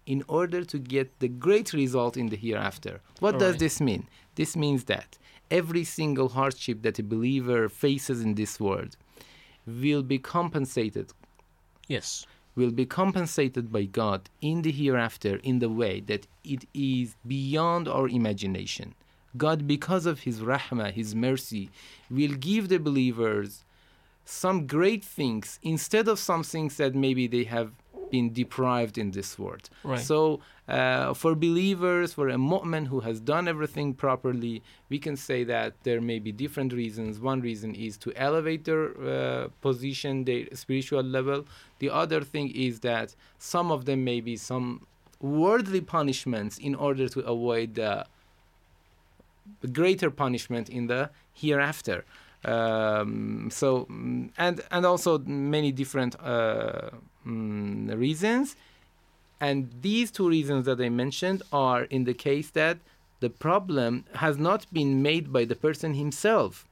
in 0.05 0.23
order 0.27 0.65
to 0.65 0.77
get 0.79 1.07
the 1.19 1.27
great 1.27 1.71
result 1.71 2.17
in 2.17 2.29
the 2.29 2.35
hereafter. 2.35 2.99
What 3.19 3.33
does 3.33 3.43
Alright. 3.43 3.59
this 3.59 3.79
mean? 3.79 4.07
This 4.35 4.55
means 4.55 4.85
that 4.85 5.17
every 5.51 5.83
single 5.83 6.29
hardship 6.29 6.81
that 6.81 6.99
a 6.99 7.03
believer 7.03 7.69
faces 7.69 8.21
in 8.21 8.35
this 8.35 8.59
world 8.59 8.97
will 9.65 10.03
be 10.03 10.19
compensated 10.19 11.13
Yes. 11.87 12.25
will 12.55 12.71
be 12.71 12.85
compensated 12.85 13.71
by 13.71 13.85
God 13.85 14.29
in 14.41 14.61
the 14.61 14.71
hereafter 14.71 15.37
in 15.37 15.59
the 15.59 15.69
way 15.69 16.01
that 16.01 16.27
it 16.43 16.65
is 16.73 17.15
beyond 17.25 17.87
our 17.87 18.07
imagination. 18.07 18.93
God, 19.37 19.67
because 19.67 20.05
of 20.05 20.21
His 20.21 20.41
rahmah, 20.41 20.91
His 20.91 21.15
mercy, 21.15 21.69
will 22.09 22.35
give 22.35 22.69
the 22.69 22.77
believers 22.77 23.63
some 24.25 24.67
great 24.67 25.03
things 25.03 25.59
instead 25.63 26.07
of 26.07 26.19
some 26.19 26.43
things 26.43 26.77
that 26.77 26.93
maybe 26.93 27.27
they 27.27 27.45
have 27.45 27.71
been 28.11 28.33
deprived 28.33 28.97
in 28.97 29.11
this 29.11 29.37
world. 29.37 29.69
Right. 29.83 29.99
So, 29.99 30.39
uh, 30.67 31.13
for 31.13 31.35
believers, 31.35 32.13
for 32.13 32.29
a 32.29 32.35
mu'min 32.35 32.87
who 32.87 32.99
has 33.01 33.19
done 33.19 33.47
everything 33.47 33.93
properly, 33.93 34.61
we 34.89 34.99
can 34.99 35.15
say 35.17 35.43
that 35.45 35.73
there 35.83 36.01
may 36.01 36.19
be 36.19 36.31
different 36.31 36.73
reasons. 36.73 37.19
One 37.19 37.41
reason 37.41 37.73
is 37.73 37.97
to 37.97 38.13
elevate 38.15 38.65
their 38.65 38.83
uh, 38.99 39.47
position, 39.61 40.25
their 40.25 40.45
spiritual 40.53 41.03
level. 41.03 41.45
The 41.79 41.89
other 41.89 42.21
thing 42.21 42.51
is 42.51 42.81
that 42.81 43.15
some 43.37 43.71
of 43.71 43.85
them 43.85 44.03
may 44.03 44.21
be 44.21 44.35
some 44.37 44.85
worldly 45.19 45.81
punishments 45.81 46.57
in 46.57 46.75
order 46.75 47.09
to 47.09 47.19
avoid 47.21 47.75
the 47.75 48.05
greater 49.71 50.09
punishment 50.09 50.69
in 50.69 50.87
the 50.87 51.09
hereafter. 51.33 52.05
Um, 52.45 53.49
so 53.51 53.85
mm, 53.85 54.29
and 54.37 54.61
and 54.71 54.85
also 54.85 55.19
many 55.19 55.71
different 55.71 56.15
uh, 56.23 56.89
mm, 57.27 57.97
reasons, 57.97 58.55
and 59.41 59.69
these 59.81 60.09
two 60.09 60.29
reasons 60.29 60.65
that 60.65 60.79
I 60.79 60.87
mentioned 60.89 61.43
are 61.51 61.83
in 61.83 62.05
the 62.05 62.13
case 62.13 62.49
that 62.51 62.77
the 63.19 63.29
problem 63.29 64.05
has 64.15 64.37
not 64.37 64.65
been 64.71 65.01
made 65.01 65.33
by 65.33 65.43
the 65.43 65.55
person 65.55 65.95
himself, 65.95 66.65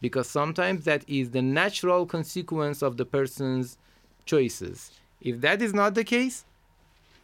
because 0.00 0.26
sometimes 0.26 0.84
that 0.86 1.04
is 1.06 1.30
the 1.30 1.42
natural 1.42 2.06
consequence 2.06 2.80
of 2.80 2.96
the 2.96 3.04
person's 3.04 3.76
choices. 4.24 4.90
If 5.20 5.42
that 5.42 5.60
is 5.60 5.74
not 5.74 5.94
the 5.94 6.04
case, 6.04 6.46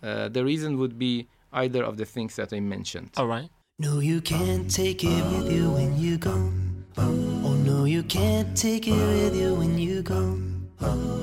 uh, 0.02 0.28
the 0.28 0.44
reason 0.44 0.76
would 0.76 0.98
be 0.98 1.28
either 1.54 1.82
of 1.82 1.96
the 1.96 2.04
things 2.04 2.36
that 2.36 2.52
I 2.52 2.60
mentioned. 2.60 3.12
All 3.16 3.26
right. 3.26 3.48
No, 3.78 4.00
you 4.00 4.20
can't 4.20 4.70
take 4.70 5.02
it 5.02 5.24
with 5.32 5.50
you 5.50 5.70
when 5.70 5.98
you 5.98 6.18
go. 6.18 6.52
Oh, 6.98 7.56
no, 7.64 7.84
you 7.84 8.02
can't 8.02 8.56
take 8.56 8.88
it 8.88 8.92
with 8.92 9.36
you 9.36 9.54
when 9.54 9.78
you 9.78 10.02
go. 10.02 10.38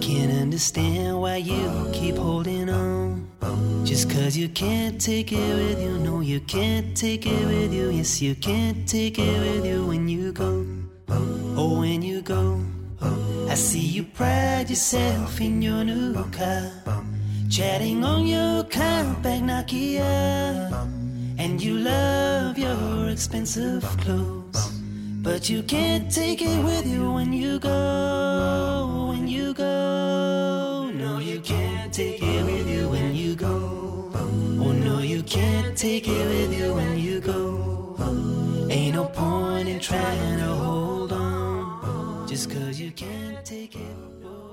Can't 0.01 0.31
understand 0.31 1.19
why 1.19 1.37
you 1.37 1.89
keep 1.93 2.17
holding 2.17 2.69
on. 2.69 3.27
Just 3.83 4.09
cause 4.09 4.37
you 4.37 4.49
can't 4.49 4.99
take 4.99 5.31
it 5.31 5.55
with 5.55 5.81
you. 5.81 5.97
No, 5.99 6.21
you 6.21 6.39
can't 6.41 6.95
take 6.95 7.25
it 7.25 7.45
with 7.45 7.73
you. 7.73 7.89
Yes, 7.89 8.21
you 8.21 8.35
can't 8.35 8.87
take 8.87 9.17
it 9.19 9.39
with 9.39 9.65
you 9.65 9.85
when 9.85 10.07
you 10.07 10.31
go. 10.31 10.65
Oh, 11.09 11.79
when 11.79 12.01
you 12.01 12.21
go. 12.21 12.59
I 13.49 13.55
see 13.55 13.79
you 13.79 14.03
pride 14.03 14.69
yourself 14.69 15.39
in 15.41 15.61
your 15.61 15.83
new 15.83 16.13
car. 16.31 16.71
Chatting 17.49 18.03
on 18.03 18.25
your 18.25 18.63
compact 18.63 19.43
Nokia. 19.43 20.71
And 21.37 21.61
you 21.61 21.77
love 21.77 22.57
your 22.57 23.09
expensive 23.09 23.83
clothes. 23.97 24.42
But 25.23 25.49
you 25.49 25.63
can't 25.63 26.11
take 26.11 26.41
it 26.41 26.63
with 26.65 26.85
you 26.85 27.09
when 27.13 27.31
you 27.31 27.57
go. 27.57 29.07
When 29.07 29.25
you 29.25 29.53
go. 29.53 30.91
No, 30.93 31.19
you 31.19 31.39
can't 31.39 31.93
take 31.93 32.21
it 32.21 32.45
with 32.45 32.67
you 32.69 32.89
when 32.89 33.15
you 33.15 33.33
go. 33.33 34.11
Oh, 34.13 34.73
no, 34.73 34.99
you 34.99 35.23
can't 35.23 35.77
take 35.77 36.09
it 36.09 36.27
with 36.27 36.53
you 36.59 36.73
when 36.73 36.99
you 36.99 37.21
go. 37.21 37.95
Ain't 38.69 38.95
no 38.95 39.05
point 39.05 39.69
in 39.69 39.79
trying 39.79 40.39
to 40.39 40.47
hold 40.47 41.13
on. 41.13 42.27
Just 42.27 42.51
cause 42.51 42.77
you 42.77 42.91
can't 42.91 43.45
take 43.45 43.75
it. 43.75 43.95
Oh. 44.25 44.43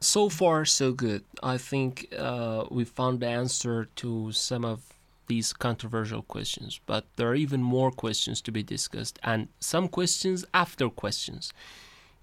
So 0.00 0.28
far, 0.28 0.66
so 0.66 0.92
good. 0.92 1.24
I 1.42 1.56
think 1.56 2.14
uh, 2.16 2.66
we 2.70 2.84
found 2.84 3.20
the 3.20 3.28
answer 3.28 3.88
to 3.96 4.32
some 4.32 4.62
of 4.62 4.93
these 5.26 5.52
controversial 5.52 6.22
questions, 6.22 6.80
but 6.86 7.04
there 7.16 7.28
are 7.28 7.34
even 7.34 7.62
more 7.62 7.90
questions 7.90 8.40
to 8.42 8.52
be 8.52 8.62
discussed, 8.62 9.18
and 9.22 9.48
some 9.60 9.88
questions 9.88 10.44
after 10.52 10.88
questions. 10.88 11.52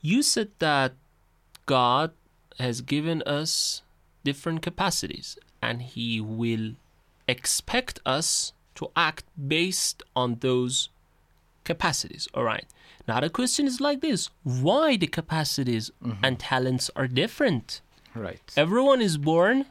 You 0.02 0.24
said 0.24 0.50
that 0.60 0.94
God 1.66 2.12
has 2.60 2.82
given 2.82 3.22
us 3.24 3.82
different 4.24 4.62
capacities, 4.62 5.38
and 5.62 5.82
He 5.82 6.22
will 6.22 6.74
expect 7.28 8.00
us 8.06 8.54
to 8.76 8.90
act 8.96 9.26
based 9.48 10.04
on 10.16 10.38
those 10.40 10.90
capacities. 11.64 12.28
All 12.34 12.44
right. 12.44 12.66
Now, 13.08 13.20
the 13.20 13.30
question 13.30 13.68
is 13.68 13.82
like 13.82 14.02
this 14.02 14.30
why 14.44 14.98
the 14.98 15.08
capacities 15.08 15.92
mm-hmm. 16.04 16.24
and 16.24 16.40
talents 16.40 16.90
are 16.96 17.08
different? 17.08 17.82
Right. 18.14 18.42
everyone 18.58 19.02
is 19.02 19.18
born 19.18 19.68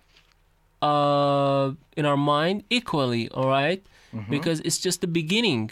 uh 0.83 1.73
in 1.97 2.05
our 2.07 2.17
mind 2.17 2.65
equally 2.71 3.29
all 3.31 3.49
right? 3.49 3.85
because 4.29 4.61
it's 4.61 4.79
just 4.79 5.01
the 5.01 5.07
beginning. 5.07 5.71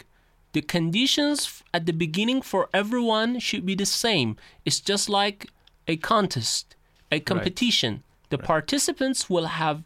The 0.53 0.61
conditions 0.61 1.61
at 1.73 1.85
the 1.85 1.93
beginning 1.93 2.41
for 2.41 2.69
everyone 2.73 3.39
should 3.39 3.65
be 3.65 3.75
the 3.75 3.85
same. 3.85 4.37
It's 4.65 4.79
just 4.79 5.09
like 5.09 5.47
a 5.87 5.97
contest 5.97 6.75
a 7.11 7.19
competition. 7.19 8.03
The 8.29 8.37
participants 8.37 9.29
will 9.29 9.47
have 9.47 9.83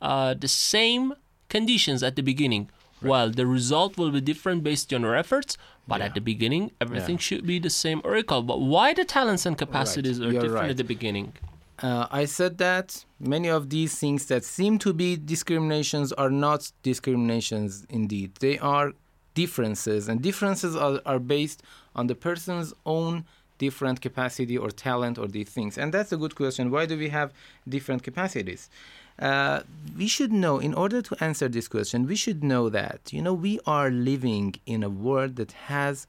uh, 0.00 0.34
the 0.34 0.48
same 0.48 1.14
conditions 1.48 2.02
at 2.02 2.16
the 2.16 2.22
beginning 2.22 2.70
while 3.00 3.30
the 3.30 3.46
result 3.46 3.96
will 3.98 4.10
be 4.10 4.20
different 4.20 4.62
based 4.62 4.92
on 4.92 5.02
your 5.02 5.16
efforts 5.16 5.56
but 5.88 6.00
at 6.00 6.14
the 6.14 6.20
beginning 6.20 6.70
everything 6.80 7.18
should 7.18 7.46
be 7.46 7.58
the 7.58 7.70
same 7.70 8.00
or 8.04 8.16
equal. 8.16 8.42
But 8.42 8.60
why 8.60 8.94
the 8.94 9.04
talents 9.04 9.44
and 9.46 9.58
capacities 9.58 10.20
are 10.20 10.30
You're 10.30 10.42
different 10.42 10.54
right. 10.54 10.70
at 10.70 10.76
the 10.76 10.84
beginning 10.84 11.32
Uh, 11.82 12.06
I 12.10 12.26
said 12.26 12.58
that 12.58 13.04
many 13.18 13.48
of 13.48 13.70
these 13.70 13.98
things 13.98 14.26
that 14.26 14.44
seem 14.44 14.78
to 14.80 14.92
be 14.92 15.16
discriminations 15.16 16.12
are 16.12 16.30
not 16.30 16.70
discriminations 16.82 17.86
indeed. 17.88 18.34
They 18.40 18.58
are 18.58 18.92
differences, 19.34 20.08
and 20.08 20.20
differences 20.20 20.76
are, 20.76 21.00
are 21.06 21.18
based 21.18 21.62
on 21.96 22.06
the 22.06 22.14
person's 22.14 22.74
own 22.84 23.24
different 23.56 24.00
capacity 24.00 24.56
or 24.58 24.70
talent 24.70 25.18
or 25.18 25.26
these 25.26 25.48
things. 25.48 25.78
And 25.78 25.92
that's 25.92 26.12
a 26.12 26.16
good 26.16 26.34
question. 26.34 26.70
Why 26.70 26.86
do 26.86 26.98
we 26.98 27.08
have 27.10 27.32
different 27.68 28.02
capacities? 28.02 28.68
Uh, 29.18 29.60
we 29.96 30.08
should 30.08 30.32
know, 30.32 30.58
in 30.58 30.72
order 30.74 31.02
to 31.02 31.16
answer 31.22 31.48
this 31.48 31.68
question, 31.68 32.06
we 32.06 32.16
should 32.16 32.42
know 32.42 32.70
that, 32.70 33.12
you 33.12 33.20
know, 33.20 33.34
we 33.34 33.60
are 33.66 33.90
living 33.90 34.54
in 34.64 34.82
a 34.82 34.88
world 34.88 35.36
that 35.36 35.52
has, 35.52 36.06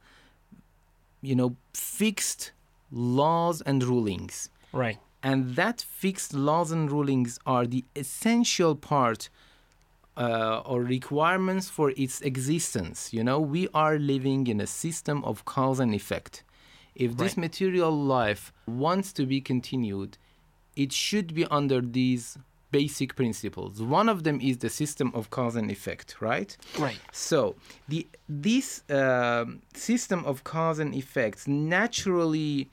you 1.21 1.35
know, 1.35 1.55
fixed 1.73 2.51
laws 2.91 3.61
and 3.61 3.83
rulings 3.83 4.49
right 4.73 4.97
and 5.23 5.55
that 5.55 5.81
fixed 5.81 6.33
laws 6.33 6.71
and 6.71 6.91
rulings 6.91 7.39
are 7.45 7.65
the 7.67 7.83
essential 7.95 8.75
part 8.75 9.29
uh, 10.17 10.61
or 10.65 10.81
requirements 10.81 11.69
for 11.69 11.91
its 11.95 12.21
existence. 12.21 13.13
You 13.13 13.23
know, 13.23 13.39
we 13.39 13.67
are 13.73 13.97
living 13.97 14.47
in 14.47 14.59
a 14.59 14.67
system 14.67 15.23
of 15.23 15.45
cause 15.45 15.79
and 15.79 15.93
effect. 15.93 16.43
If 16.95 17.17
this 17.17 17.37
Right. 17.37 17.45
material 17.49 17.91
life 17.91 18.51
wants 18.67 19.13
to 19.13 19.25
be 19.25 19.39
continued, 19.41 20.17
it 20.75 20.91
should 20.91 21.33
be 21.33 21.45
under 21.45 21.79
these 21.81 22.37
basic 22.71 23.15
principles. 23.15 23.81
One 23.81 24.07
of 24.09 24.23
them 24.23 24.39
is 24.41 24.57
the 24.59 24.69
system 24.69 25.11
of 25.13 25.29
cause 25.29 25.55
and 25.55 25.69
effect, 25.71 26.21
right? 26.21 26.55
right 26.79 26.97
So 27.11 27.55
the 27.87 28.07
this 28.29 28.83
um 28.89 29.61
system 29.73 30.23
of 30.25 30.43
cause 30.43 30.79
and 30.79 30.93
effects 30.95 31.47
naturally 31.47 32.69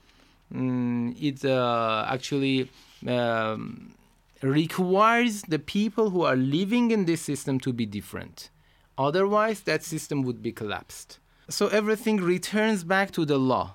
mm, 0.53 1.17
it 1.21 1.45
uh, 1.45 2.07
actually 2.09 2.71
um, 3.07 3.95
requires 4.43 5.43
the 5.43 5.59
people 5.59 6.11
who 6.11 6.23
are 6.23 6.37
living 6.37 6.91
in 6.91 7.05
this 7.05 7.21
system 7.21 7.59
to 7.61 7.73
be 7.73 7.87
different. 7.87 8.51
Otherwise, 8.97 9.61
that 9.61 9.83
system 9.85 10.23
would 10.23 10.43
be 10.43 10.53
collapsed. 10.53 11.19
So 11.49 11.69
everything 11.69 12.19
returns 12.19 12.85
back 12.85 13.11
to 13.13 13.25
the 13.25 13.39
law, 13.39 13.75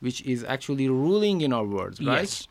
which 0.00 0.22
is 0.22 0.44
actually 0.44 0.88
ruling 0.88 1.40
in 1.42 1.52
our 1.52 1.64
world, 1.64 1.98
right? 2.00 2.22
Yes. 2.22 2.48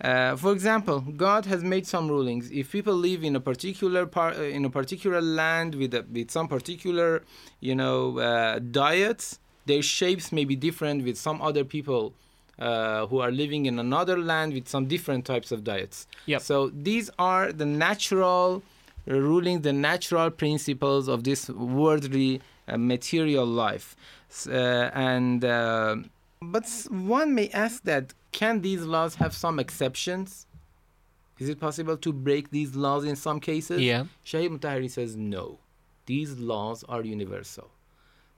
Uh, 0.00 0.34
for 0.34 0.52
example, 0.52 1.00
God 1.00 1.44
has 1.44 1.62
made 1.62 1.86
some 1.86 2.08
rulings. 2.08 2.50
If 2.50 2.72
people 2.72 2.94
live 2.94 3.22
in 3.22 3.36
a 3.36 3.40
particular 3.40 4.06
part, 4.06 4.38
uh, 4.38 4.42
in 4.44 4.64
a 4.64 4.70
particular 4.70 5.20
land 5.20 5.74
with 5.74 5.92
a, 5.92 6.06
with 6.10 6.30
some 6.30 6.48
particular, 6.48 7.22
you 7.60 7.74
know, 7.74 8.18
uh, 8.18 8.60
diets, 8.60 9.38
their 9.66 9.82
shapes 9.82 10.32
may 10.32 10.46
be 10.46 10.56
different 10.56 11.04
with 11.04 11.18
some 11.18 11.42
other 11.42 11.64
people 11.64 12.14
uh, 12.60 13.06
who 13.06 13.20
are 13.20 13.30
living 13.30 13.66
in 13.66 13.78
another 13.78 14.18
land 14.18 14.52
with 14.52 14.68
some 14.68 14.86
different 14.86 15.24
types 15.24 15.50
of 15.50 15.64
diets. 15.64 16.06
Yep. 16.26 16.42
So 16.42 16.68
these 16.68 17.10
are 17.18 17.52
the 17.52 17.66
natural 17.66 18.62
ruling, 19.06 19.62
the 19.62 19.72
natural 19.72 20.30
principles 20.30 21.08
of 21.08 21.24
this 21.24 21.48
worldly 21.48 22.40
uh, 22.68 22.76
material 22.76 23.46
life. 23.46 23.96
Uh, 24.46 24.90
and 24.94 25.44
uh, 25.44 25.96
but 26.42 26.64
one 26.90 27.34
may 27.34 27.48
ask 27.50 27.82
that 27.84 28.14
can 28.32 28.60
these 28.60 28.82
laws 28.82 29.16
have 29.16 29.34
some 29.34 29.58
exceptions? 29.58 30.46
Is 31.38 31.48
it 31.48 31.58
possible 31.58 31.96
to 31.96 32.12
break 32.12 32.50
these 32.50 32.76
laws 32.76 33.04
in 33.04 33.16
some 33.16 33.40
cases? 33.40 33.80
Yeah. 33.80 34.04
Shahid 34.24 34.58
Mutahari 34.58 34.90
says 34.90 35.16
no. 35.16 35.58
These 36.06 36.38
laws 36.38 36.84
are 36.88 37.02
universal. 37.02 37.70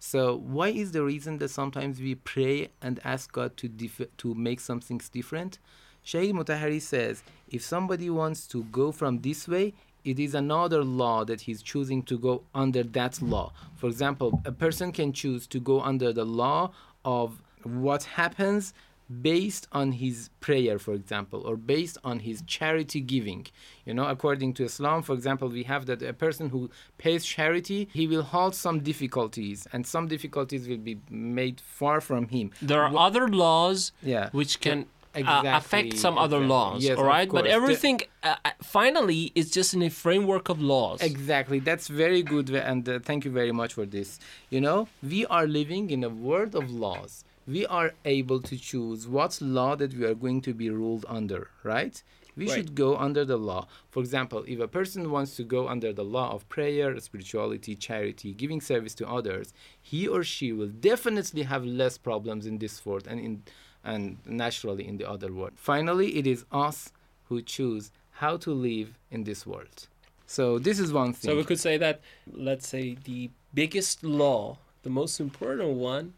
So 0.05 0.35
why 0.35 0.71
is 0.71 0.91
the 0.91 1.05
reason 1.05 1.38
that 1.38 1.51
sometimes 1.51 2.01
we 2.01 2.17
pray 2.17 2.71
and 2.83 2.99
ask 3.05 3.31
God 3.31 3.57
to 3.59 3.69
dif- 3.69 4.17
to 4.17 4.35
make 4.35 4.59
some 4.59 4.81
things 4.81 5.09
different? 5.09 5.61
Shaykh 6.03 6.35
Mutahari 6.35 6.83
says 6.83 7.23
if 7.49 7.62
somebody 7.62 8.11
wants 8.11 8.49
to 8.49 8.65
go 8.65 8.91
from 8.91 9.21
this 9.21 9.47
way, 9.47 9.75
it 10.05 10.19
is 10.19 10.35
another 10.35 10.83
law 10.83 11.25
that 11.27 11.43
he's 11.43 11.62
choosing 11.62 12.03
to 12.03 12.19
go 12.19 12.43
under 12.53 12.83
that 12.83 13.23
law. 13.23 13.53
For 13.77 13.87
example, 13.87 14.43
a 14.45 14.51
person 14.51 14.91
can 14.91 15.12
choose 15.12 15.47
to 15.47 15.61
go 15.61 15.81
under 15.81 16.12
the 16.12 16.25
law 16.25 16.73
of 17.05 17.41
what 17.62 18.03
happens 18.03 18.75
based 19.20 19.66
on 19.72 19.92
his 19.92 20.31
prayer, 20.40 20.79
for 20.79 20.94
example, 20.94 21.40
or 21.44 21.57
based 21.57 21.98
on 22.05 22.20
his 22.20 22.42
charity 22.46 23.01
giving. 23.01 23.46
You 23.85 23.94
know, 23.94 24.07
according 24.07 24.55
to 24.55 24.64
Islam, 24.64 25.03
for 25.03 25.12
example, 25.14 25.48
we 25.48 25.64
have 25.64 25.87
that 25.87 26.03
a 26.03 26.12
person 26.12 26.48
who 26.51 26.70
pays 26.98 27.25
charity, 27.25 27.88
he 27.92 28.07
will 28.07 28.22
halt 28.22 28.55
some 28.55 28.81
difficulties, 28.81 29.66
and 29.72 29.87
some 29.87 30.07
difficulties 30.09 30.68
will 30.68 30.79
be 30.79 30.98
made 31.11 31.61
far 31.61 32.01
from 32.01 32.29
him. 32.29 32.51
There 32.62 32.83
are 32.83 32.96
other 32.96 33.29
laws 33.29 33.92
Yeah. 34.03 34.31
which 34.33 34.61
can 34.61 34.87
uh, 35.14 35.18
Exactly, 35.18 35.51
affect 35.51 35.98
some 35.98 36.16
other 36.16 36.38
exactly. 36.38 36.48
laws. 36.57 36.85
Yes, 36.85 36.96
all 36.98 37.05
right, 37.05 37.29
but 37.31 37.46
everything 37.46 38.01
uh, 38.22 38.37
uh, 38.46 38.51
finally 38.62 39.31
is 39.35 39.51
just 39.51 39.75
in 39.75 39.83
a 39.83 39.90
framework 39.90 40.48
of 40.48 40.59
laws. 40.62 41.03
Exactly. 41.03 41.59
That's 41.59 41.87
very 41.88 42.22
good. 42.22 42.48
And 42.48 42.88
uh, 42.88 42.98
thank 42.98 43.27
you 43.27 43.31
very 43.31 43.53
much 43.53 43.75
for 43.75 43.85
this. 43.85 44.18
You 44.48 44.62
know, 44.62 44.88
we 45.03 45.27
are 45.27 45.46
living 45.46 45.90
in 45.90 46.03
a 46.03 46.09
world 46.09 46.55
of 46.55 46.70
laws. 46.70 47.25
We 47.46 47.66
are 47.66 47.92
able 48.05 48.40
to 48.42 48.57
choose 48.57 49.09
what 49.09 49.40
law 49.40 49.74
that 49.76 49.94
we 49.94 50.05
are 50.05 50.14
going 50.14 50.40
to 50.42 50.55
be 50.55 50.70
ruled 50.70 51.05
under, 51.09 51.50
right? 51.62 52.02
We 52.35 52.46
Right. 52.46 52.55
should 52.55 52.74
go 52.74 52.96
under 52.96 53.24
the 53.24 53.37
law. 53.37 53.66
For 53.90 54.00
example, 54.00 54.44
if 54.46 54.59
a 54.59 54.68
person 54.68 55.11
wants 55.11 55.37
to 55.37 55.44
go 55.44 55.68
under 55.68 55.92
the 55.92 56.05
law 56.05 56.33
of 56.33 56.48
prayer, 56.48 56.98
spirituality, 56.98 57.74
charity, 57.74 58.33
giving 58.33 58.61
service 58.61 58.94
to 58.96 59.09
others, 59.09 59.52
he 59.83 60.09
or 60.09 60.24
she 60.24 60.52
will 60.52 60.68
definitely 60.68 61.42
have 61.42 61.64
less 61.64 61.98
problems 61.98 62.46
in 62.46 62.59
this 62.59 62.85
world 62.87 63.07
and 63.07 63.20
in 63.20 63.42
and 63.85 64.18
naturally 64.24 64.87
in 64.87 64.96
the 64.96 65.09
other 65.09 65.33
world. 65.33 65.52
Finally, 65.57 66.16
it 66.16 66.26
is 66.26 66.44
us 66.52 66.92
who 67.24 67.42
choose 67.42 67.90
how 68.12 68.37
to 68.37 68.52
live 68.52 68.96
in 69.11 69.24
this 69.24 69.44
world. 69.44 69.88
So 70.26 70.59
this 70.59 70.78
is 70.78 70.92
one 70.92 71.12
thing. 71.12 71.31
So 71.31 71.37
we 71.37 71.44
could 71.44 71.59
say 71.59 71.76
that, 71.78 72.00
let's 72.33 72.68
say, 72.68 72.96
the 73.05 73.31
biggest 73.52 74.05
law, 74.05 74.59
the 74.83 74.90
most 74.90 75.18
important 75.20 75.70
one, 75.70 76.14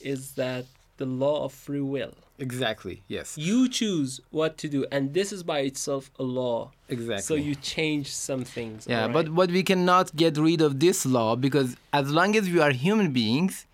is 0.00 0.32
that 0.32 0.66
the 0.96 1.06
law 1.06 1.44
of 1.44 1.52
free 1.52 1.80
will. 1.80 2.14
Exactly. 2.38 3.02
Yes. 3.08 3.38
You 3.38 3.68
choose 3.68 4.20
what 4.30 4.58
to 4.58 4.68
do, 4.68 4.86
and 4.92 5.14
this 5.14 5.32
is 5.32 5.42
by 5.42 5.60
itself 5.60 6.10
a 6.18 6.22
law. 6.22 6.72
Exactly. 6.88 7.22
So 7.22 7.34
you 7.34 7.54
change 7.54 8.12
some 8.12 8.44
things. 8.44 8.86
Yeah, 8.86 9.08
but 9.08 9.26
right? 9.26 9.34
but 9.34 9.50
we 9.50 9.62
cannot 9.62 10.14
get 10.14 10.36
rid 10.36 10.60
of 10.60 10.80
this 10.80 11.06
law 11.06 11.34
because 11.36 11.76
as 11.92 12.10
long 12.10 12.36
as 12.36 12.48
we 12.48 12.60
are 12.60 12.72
human 12.72 13.12
beings, 13.12 13.66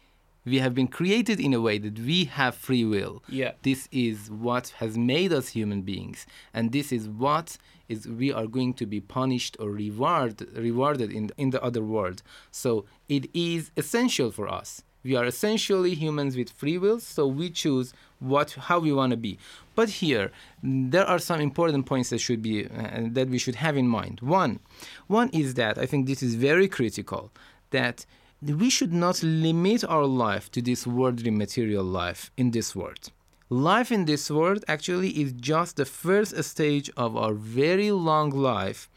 we 0.45 0.59
have 0.59 0.75
been 0.75 0.89
created 0.89 1.39
in 1.41 1.55
a 1.55 1.61
way 1.61 1.79
that 1.79 1.99
we 1.99 2.25
have 2.25 2.55
free 2.55 2.85
will. 2.85 3.23
yeah, 3.29 3.53
This 3.63 3.89
is 3.93 4.31
what 4.31 4.69
has 4.79 4.97
made 4.97 5.33
us 5.33 5.49
human 5.49 5.83
beings, 5.83 6.27
and 6.55 6.73
this 6.73 6.93
is 6.93 7.09
what 7.09 7.59
is 7.89 8.07
we 8.07 8.33
are 8.33 8.47
going 8.47 8.75
to 8.75 8.87
be 8.87 9.01
punished 9.01 9.57
or 9.59 9.71
reward 9.71 10.47
rewarded 10.57 11.11
in 11.13 11.31
in 11.37 11.51
the 11.51 11.63
other 11.63 11.83
world. 11.83 12.23
So 12.51 12.85
it 13.09 13.29
is 13.35 13.71
essential 13.77 14.31
for 14.31 14.47
us. 14.49 14.83
We 15.05 15.17
are 15.17 15.25
essentially 15.25 15.95
humans 15.95 16.37
with 16.37 16.51
free 16.51 16.79
will, 16.79 17.01
so 17.01 17.27
we 17.27 17.51
choose 17.51 17.93
what 18.21 18.53
how 18.53 18.79
we 18.79 18.93
want 18.93 19.11
to 19.11 19.17
be. 19.17 19.39
But 19.75 19.89
here 19.89 20.31
there 20.63 21.05
are 21.05 21.19
some 21.19 21.41
important 21.41 21.87
points 21.87 22.11
that 22.11 22.19
should 22.19 22.43
be 22.43 22.67
uh, 22.67 23.09
that 23.11 23.29
we 23.29 23.39
should 23.39 23.57
have 23.57 23.77
in 23.77 23.89
mind. 23.89 24.21
One, 24.21 24.61
one 25.09 25.29
is 25.31 25.55
that 25.55 25.79
I 25.79 25.87
think 25.87 26.07
this 26.07 26.23
is 26.23 26.35
very 26.37 26.69
critical 26.69 27.33
that 27.71 28.07
we 28.43 28.71
should 28.71 28.93
not 28.93 29.23
limit 29.23 29.85
our 29.85 30.07
life 30.07 30.51
to 30.53 30.63
this 30.63 30.87
worldly 30.87 31.31
material 31.31 31.85
life 31.85 32.31
in 32.37 32.51
this 32.51 32.75
world. 32.75 33.11
Life 33.49 33.93
in 33.93 34.07
this 34.07 34.31
world 34.31 34.65
actually 34.67 35.11
is 35.11 35.33
just 35.33 35.77
the 35.77 35.85
first 35.85 36.43
stage 36.43 36.91
of 36.97 37.17
our 37.17 37.35
very 37.35 37.91
long 37.93 38.31
life, 38.31 38.89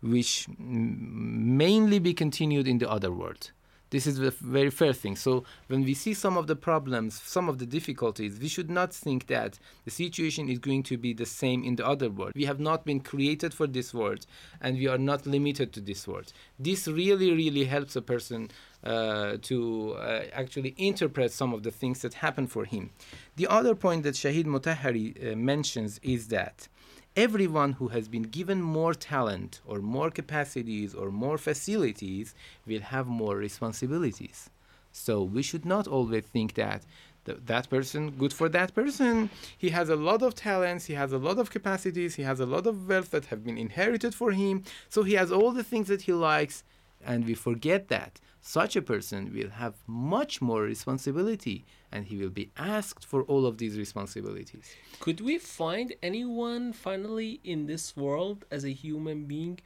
which 0.00 0.46
mainly 0.58 1.98
be 1.98 2.14
continued 2.14 2.68
in 2.68 2.78
the 2.78 2.88
other 2.90 3.10
world. 3.10 3.50
This 3.90 4.06
is 4.06 4.18
the 4.18 4.30
very 4.30 4.70
first 4.70 5.00
thing. 5.00 5.14
So 5.16 5.44
when 5.68 5.84
we 5.84 5.94
see 5.94 6.12
some 6.12 6.36
of 6.36 6.48
the 6.48 6.56
problems, 6.56 7.20
some 7.22 7.48
of 7.48 7.58
the 7.58 7.66
difficulties, 7.66 8.38
we 8.40 8.48
should 8.48 8.70
not 8.70 8.92
think 8.92 9.28
that 9.28 9.58
the 9.84 9.90
situation 9.90 10.48
is 10.48 10.58
going 10.58 10.82
to 10.84 10.96
be 10.96 11.12
the 11.12 11.26
same 11.26 11.62
in 11.62 11.76
the 11.76 11.86
other 11.86 12.10
world. 12.10 12.32
We 12.34 12.46
have 12.46 12.58
not 12.58 12.84
been 12.84 13.00
created 13.00 13.54
for 13.54 13.66
this 13.66 13.94
world, 13.94 14.26
and 14.60 14.76
we 14.76 14.88
are 14.88 14.98
not 14.98 15.24
limited 15.26 15.72
to 15.74 15.80
this 15.80 16.08
world. 16.08 16.32
This 16.58 16.88
really, 16.88 17.32
really 17.32 17.64
helps 17.64 17.94
a 17.94 18.02
person 18.02 18.50
uh, 18.82 19.36
to 19.42 19.92
uh, 19.92 20.24
actually 20.32 20.74
interpret 20.76 21.32
some 21.32 21.52
of 21.52 21.62
the 21.62 21.70
things 21.70 22.02
that 22.02 22.14
happen 22.14 22.46
for 22.46 22.64
him. 22.64 22.90
The 23.36 23.46
other 23.46 23.74
point 23.74 24.02
that 24.02 24.14
Shahid 24.14 24.44
Mutahari 24.44 25.32
uh, 25.32 25.36
mentions 25.36 25.98
is 26.02 26.28
that 26.28 26.68
everyone 27.16 27.72
who 27.72 27.88
has 27.88 28.08
been 28.08 28.22
given 28.22 28.60
more 28.60 28.92
talent 28.92 29.60
or 29.66 29.78
more 29.80 30.10
capacities 30.10 30.94
or 30.94 31.10
more 31.10 31.38
facilities 31.38 32.34
will 32.66 32.80
have 32.80 33.06
more 33.06 33.36
responsibilities. 33.36 34.50
So 34.92 35.22
we 35.22 35.42
should 35.42 35.64
not 35.64 35.86
always 35.86 36.24
think 36.24 36.54
that 36.54 36.82
th- 37.24 37.38
that 37.46 37.68
person, 37.70 38.10
good 38.10 38.32
for 38.32 38.48
that 38.50 38.74
person. 38.74 39.30
He 39.56 39.70
has 39.70 39.88
a 39.88 39.96
lot 39.96 40.22
of 40.22 40.34
talents, 40.34 40.86
he 40.86 40.94
has 40.94 41.12
a 41.12 41.18
lot 41.18 41.38
of 41.38 41.50
capacities, 41.50 42.14
he 42.14 42.22
has 42.22 42.38
a 42.40 42.46
lot 42.46 42.66
of 42.66 42.88
wealth 42.88 43.10
that 43.10 43.26
have 43.26 43.44
been 43.44 43.58
inherited 43.58 44.14
for 44.14 44.32
him. 44.32 44.64
So 44.88 45.02
he 45.02 45.14
has 45.14 45.32
all 45.32 45.52
the 45.52 45.64
things 45.64 45.88
that 45.88 46.02
he 46.02 46.12
likes, 46.12 46.64
and 47.04 47.24
we 47.24 47.34
forget 47.34 47.88
that 47.88 48.20
such 48.40 48.76
a 48.76 48.82
person 48.82 49.32
will 49.34 49.50
have 49.50 49.74
much 49.86 50.40
more 50.40 50.62
responsibility 50.62 51.64
and 51.90 52.06
he 52.06 52.16
will 52.16 52.30
be 52.30 52.50
asked 52.56 53.04
for 53.04 53.22
all 53.24 53.44
of 53.44 53.58
these 53.58 53.76
responsibilities. 53.76 54.74
Could 55.00 55.20
we 55.20 55.38
find 55.38 55.94
anyone 56.02 56.72
finally 56.72 57.40
in 57.42 57.66
this 57.66 57.96
world 57.96 58.44
as 58.50 58.64
a 58.64 58.70
human 58.70 59.24
being 59.24 59.58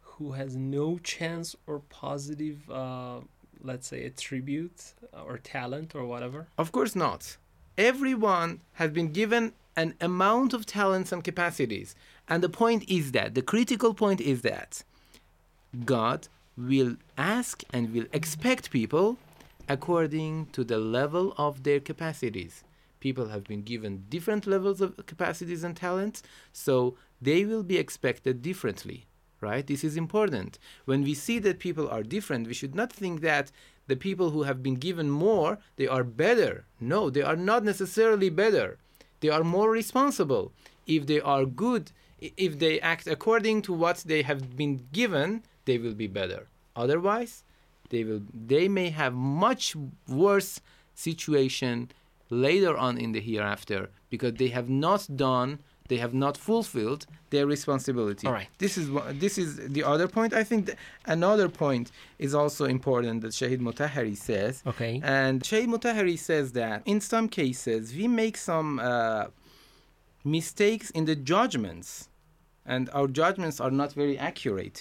who 0.00 0.32
has 0.32 0.56
no 0.56 0.98
chance 0.98 1.56
or 1.66 1.80
positive, 1.88 2.68
uh, 2.70 3.20
let's 3.62 3.86
say, 3.86 4.04
attribute 4.04 4.94
or 5.24 5.38
talent 5.38 5.94
or 5.94 6.04
whatever? 6.04 6.48
Of 6.58 6.72
course 6.72 6.94
not. 6.94 7.36
Everyone 7.78 8.60
has 8.74 8.90
been 8.90 9.12
given 9.12 9.52
an 9.76 9.94
amount 10.00 10.52
of 10.52 10.66
talents 10.66 11.12
and 11.12 11.22
capacities. 11.22 11.94
And 12.28 12.42
the 12.42 12.48
point 12.48 12.84
is 12.88 13.12
that, 13.12 13.34
the 13.34 13.42
critical 13.42 13.94
point 13.94 14.20
is 14.20 14.42
that 14.42 14.82
God 15.84 16.28
will 16.58 16.96
ask 17.16 17.62
and 17.72 17.92
will 17.92 18.06
expect 18.12 18.70
people 18.70 19.16
according 19.68 20.46
to 20.46 20.64
the 20.64 20.78
level 20.78 21.34
of 21.38 21.62
their 21.62 21.78
capacities. 21.78 22.64
People 23.00 23.28
have 23.28 23.44
been 23.44 23.62
given 23.62 24.04
different 24.08 24.46
levels 24.46 24.80
of 24.80 24.96
capacities 25.06 25.62
and 25.62 25.76
talents, 25.76 26.22
so 26.52 26.96
they 27.22 27.44
will 27.44 27.62
be 27.62 27.76
expected 27.78 28.42
differently, 28.42 29.06
right? 29.40 29.66
This 29.66 29.84
is 29.84 29.96
important. 29.96 30.58
When 30.84 31.02
we 31.02 31.14
see 31.14 31.38
that 31.40 31.60
people 31.60 31.88
are 31.88 32.02
different, 32.02 32.48
we 32.48 32.54
should 32.54 32.74
not 32.74 32.92
think 32.92 33.20
that 33.20 33.52
the 33.86 33.96
people 33.96 34.30
who 34.30 34.42
have 34.42 34.62
been 34.62 34.74
given 34.74 35.10
more, 35.10 35.58
they 35.76 35.86
are 35.86 36.04
better. 36.04 36.66
No, 36.80 37.08
they 37.08 37.22
are 37.22 37.36
not 37.36 37.62
necessarily 37.62 38.30
better. 38.30 38.78
They 39.20 39.28
are 39.28 39.44
more 39.44 39.70
responsible. 39.70 40.52
If 40.86 41.06
they 41.06 41.20
are 41.20 41.44
good, 41.44 41.92
if 42.20 42.58
they 42.58 42.80
act 42.80 43.06
according 43.06 43.62
to 43.62 43.72
what 43.72 43.98
they 44.06 44.22
have 44.22 44.56
been 44.56 44.88
given, 44.92 45.44
they 45.68 45.78
will 45.84 45.98
be 46.04 46.08
better. 46.20 46.40
Otherwise, 46.84 47.32
they 47.92 48.02
will 48.08 48.22
they 48.54 48.66
may 48.78 48.88
have 49.02 49.14
much 49.48 49.64
worse 50.24 50.52
situation 51.08 51.74
later 52.30 52.74
on 52.86 52.92
in 53.04 53.10
the 53.16 53.22
hereafter 53.30 53.80
because 54.12 54.34
they 54.42 54.50
have 54.58 54.68
not 54.86 55.02
done 55.28 55.50
they 55.92 56.00
have 56.06 56.12
not 56.24 56.34
fulfilled 56.50 57.02
their 57.32 57.46
responsibility 57.56 58.26
All 58.26 58.34
right. 58.40 58.50
this 58.64 58.74
is 58.80 58.86
this 59.24 59.34
is 59.42 59.48
the 59.76 59.82
other 59.92 60.06
point 60.16 60.30
i 60.42 60.44
think 60.50 60.62
another 61.16 61.48
point 61.64 61.86
is 62.26 62.32
also 62.40 62.62
important 62.78 63.16
that 63.24 63.32
shahid 63.40 63.60
mutahari 63.68 64.16
says 64.30 64.52
Okay. 64.72 64.94
and 65.20 65.34
shahid 65.48 65.68
mutahari 65.74 66.18
says 66.30 66.46
that 66.60 66.78
in 66.92 66.98
some 67.12 67.26
cases 67.40 67.82
we 67.98 68.06
make 68.22 68.36
some 68.50 68.70
uh, 68.78 69.24
mistakes 70.24 70.86
in 70.90 71.04
the 71.10 71.16
judgments 71.32 72.08
and 72.66 72.90
our 72.92 73.08
judgments 73.22 73.56
are 73.64 73.70
not 73.82 73.90
very 74.02 74.16
accurate 74.30 74.78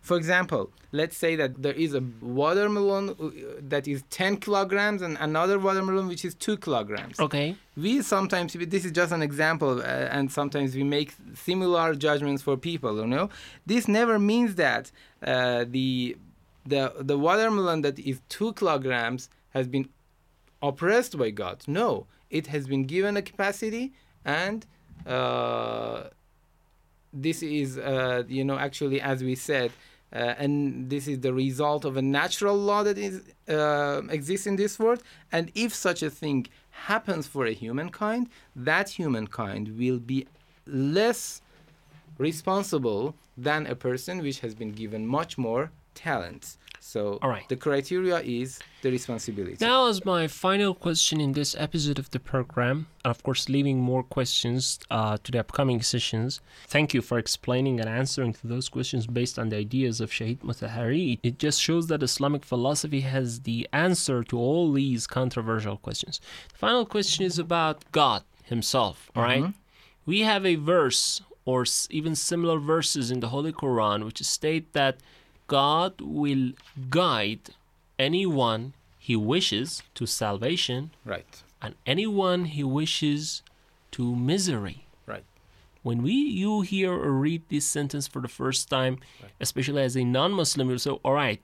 for 0.00 0.16
example, 0.16 0.70
let's 0.92 1.16
say 1.16 1.36
that 1.36 1.62
there 1.62 1.72
is 1.72 1.94
a 1.94 2.02
watermelon 2.20 3.10
uh, 3.10 3.30
that 3.60 3.86
is 3.86 4.02
10 4.10 4.38
kilograms 4.38 5.02
and 5.02 5.16
another 5.20 5.58
watermelon 5.58 6.08
which 6.08 6.24
is 6.24 6.34
2 6.34 6.56
kilograms. 6.58 7.20
Okay. 7.20 7.56
We 7.76 8.02
sometimes, 8.02 8.54
this 8.54 8.84
is 8.84 8.92
just 8.92 9.12
an 9.12 9.22
example, 9.22 9.80
uh, 9.80 9.84
and 9.84 10.32
sometimes 10.32 10.74
we 10.74 10.84
make 10.84 11.14
similar 11.34 11.94
judgments 11.94 12.42
for 12.42 12.56
people, 12.56 12.98
you 12.98 13.06
know. 13.06 13.28
This 13.66 13.86
never 13.88 14.18
means 14.18 14.54
that 14.54 14.90
uh, 15.22 15.64
the, 15.68 16.16
the, 16.64 16.92
the 16.98 17.18
watermelon 17.18 17.82
that 17.82 17.98
is 17.98 18.20
2 18.28 18.54
kilograms 18.54 19.28
has 19.50 19.68
been 19.68 19.88
oppressed 20.62 21.18
by 21.18 21.30
God. 21.30 21.64
No, 21.66 22.06
it 22.30 22.48
has 22.48 22.66
been 22.66 22.84
given 22.84 23.16
a 23.16 23.22
capacity 23.22 23.92
and 24.24 24.66
uh, 25.06 26.04
this 27.12 27.42
is 27.42 27.78
uh, 27.78 28.22
you 28.28 28.44
know 28.44 28.58
actually 28.58 29.00
as 29.00 29.22
we 29.22 29.34
said 29.34 29.72
uh, 30.12 30.34
and 30.38 30.88
this 30.88 31.06
is 31.06 31.20
the 31.20 31.32
result 31.32 31.84
of 31.84 31.96
a 31.96 32.02
natural 32.02 32.56
law 32.56 32.82
that 32.82 32.96
is 32.96 33.22
uh, 33.48 34.00
exists 34.08 34.46
in 34.46 34.56
this 34.56 34.78
world. 34.78 35.02
And 35.30 35.52
if 35.54 35.74
such 35.74 36.02
a 36.02 36.10
thing 36.10 36.46
happens 36.70 37.26
for 37.26 37.44
a 37.44 37.52
humankind, 37.52 38.28
that 38.56 38.88
humankind 38.90 39.78
will 39.78 39.98
be 39.98 40.26
less 40.66 41.42
responsible 42.16 43.14
than 43.36 43.66
a 43.66 43.74
person 43.74 44.22
which 44.22 44.40
has 44.40 44.54
been 44.54 44.72
given 44.72 45.06
much 45.06 45.36
more 45.36 45.70
talents. 45.94 46.58
So 46.88 47.18
All 47.20 47.28
right. 47.28 47.46
the 47.50 47.56
criteria 47.56 48.20
is 48.20 48.60
the 48.80 48.90
responsibility. 48.90 49.58
Now, 49.60 49.88
as 49.88 50.06
my 50.06 50.26
final 50.26 50.72
question 50.74 51.20
in 51.20 51.32
this 51.32 51.54
episode 51.58 51.98
of 51.98 52.10
the 52.12 52.18
program, 52.18 52.86
and 53.04 53.10
of 53.10 53.22
course, 53.22 53.50
leaving 53.50 53.78
more 53.78 54.02
questions 54.02 54.78
uh, 54.90 55.18
to 55.22 55.30
the 55.30 55.38
upcoming 55.38 55.82
sessions, 55.82 56.40
thank 56.66 56.94
you 56.94 57.02
for 57.02 57.18
explaining 57.18 57.78
and 57.78 57.90
answering 57.90 58.32
to 58.32 58.46
those 58.46 58.70
questions 58.70 59.06
based 59.06 59.38
on 59.38 59.50
the 59.50 59.56
ideas 59.56 60.00
of 60.00 60.10
Shahid 60.10 60.38
Mutahari. 60.38 61.18
It 61.22 61.38
just 61.38 61.60
shows 61.60 61.88
that 61.88 62.02
Islamic 62.02 62.42
philosophy 62.42 63.02
has 63.02 63.40
the 63.40 63.68
answer 63.70 64.24
to 64.24 64.38
all 64.38 64.72
these 64.72 65.06
controversial 65.06 65.76
questions. 65.76 66.22
The 66.54 66.58
final 66.58 66.86
question 66.86 67.26
is 67.26 67.38
about 67.38 67.84
God 67.92 68.22
Himself, 68.44 69.10
all 69.14 69.24
right? 69.24 69.52
We 70.06 70.20
have 70.20 70.46
a 70.46 70.54
verse 70.54 71.20
or 71.44 71.66
even 71.90 72.14
similar 72.14 72.58
verses 72.58 73.10
in 73.10 73.20
the 73.20 73.28
Holy 73.28 73.52
Quran 73.52 74.06
which 74.06 74.22
state 74.22 74.72
that 74.72 75.00
God 75.48 76.00
will 76.00 76.52
guide 76.90 77.50
anyone 77.98 78.74
he 78.98 79.16
wishes 79.16 79.82
to 79.94 80.06
salvation 80.06 80.90
right, 81.04 81.42
and 81.60 81.74
anyone 81.86 82.44
he 82.44 82.62
wishes 82.62 83.42
to 83.92 84.14
misery. 84.14 84.84
right. 85.06 85.24
When 85.82 86.02
we 86.02 86.12
you 86.12 86.60
hear 86.60 86.92
or 86.92 87.12
read 87.12 87.42
this 87.48 87.64
sentence 87.64 88.06
for 88.06 88.20
the 88.20 88.28
first 88.28 88.68
time, 88.68 88.98
especially 89.40 89.82
as 89.82 89.96
a 89.96 90.04
non-Muslim, 90.04 90.68
you'll 90.68 90.78
say, 90.78 90.90
"All 90.90 91.14
right, 91.14 91.40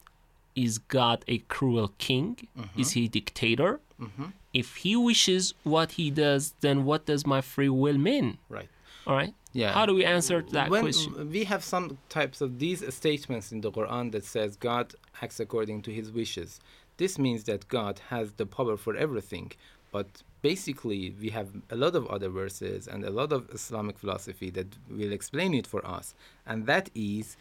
is 0.55 0.79
God 0.79 1.25
a 1.27 1.39
cruel 1.55 1.89
king? 1.99 2.37
Mm-hmm. 2.59 2.81
Is 2.81 2.91
he 2.93 3.07
a 3.07 3.09
dictator? 3.09 3.81
Mm-hmm. 4.01 4.27
If 4.53 4.77
he 4.85 4.95
wishes 4.97 5.55
what 5.65 5.93
he 5.93 6.11
does, 6.11 6.53
then 6.61 6.85
what 6.85 7.07
does 7.07 7.25
my 7.27 7.41
free 7.41 7.71
will 7.71 7.99
mean?" 7.99 8.39
Right. 8.51 8.69
All 9.07 9.15
right. 9.15 9.35
Yeah. 9.53 9.73
How 9.73 9.87
do 9.87 9.95
we 9.95 10.05
answer 10.05 10.43
that 10.51 10.71
when 10.71 10.83
question? 10.83 11.31
we 11.31 11.45
have 11.45 11.63
some 11.63 11.99
types 12.09 12.41
of 12.41 12.59
these 12.59 12.83
statements 12.95 13.53
in 13.53 13.61
the 13.61 13.71
Quran 13.71 14.13
that 14.13 14.25
says 14.25 14.57
God 14.57 14.95
acts 15.23 15.39
according 15.41 15.83
to 15.83 15.93
his 15.93 16.11
wishes. 16.11 16.61
This 16.97 17.19
means 17.19 17.45
that 17.45 17.69
God 17.69 18.01
has 18.11 18.33
the 18.33 18.47
power 18.47 18.77
for 18.77 18.97
everything. 18.97 19.53
But 19.93 20.23
basically, 20.43 21.15
we 21.21 21.31
have 21.31 21.49
a 21.71 21.77
lot 21.77 21.95
of 21.95 22.07
other 22.09 22.29
verses 22.29 22.89
and 22.89 23.05
a 23.05 23.11
lot 23.11 23.33
of 23.33 23.49
Islamic 23.51 23.99
philosophy 23.99 24.51
that 24.51 24.67
will 24.91 25.13
explain 25.13 25.55
it 25.55 25.67
for 25.67 25.87
us. 25.87 26.15
And 26.47 26.67
that 26.67 26.91
is 26.95 27.37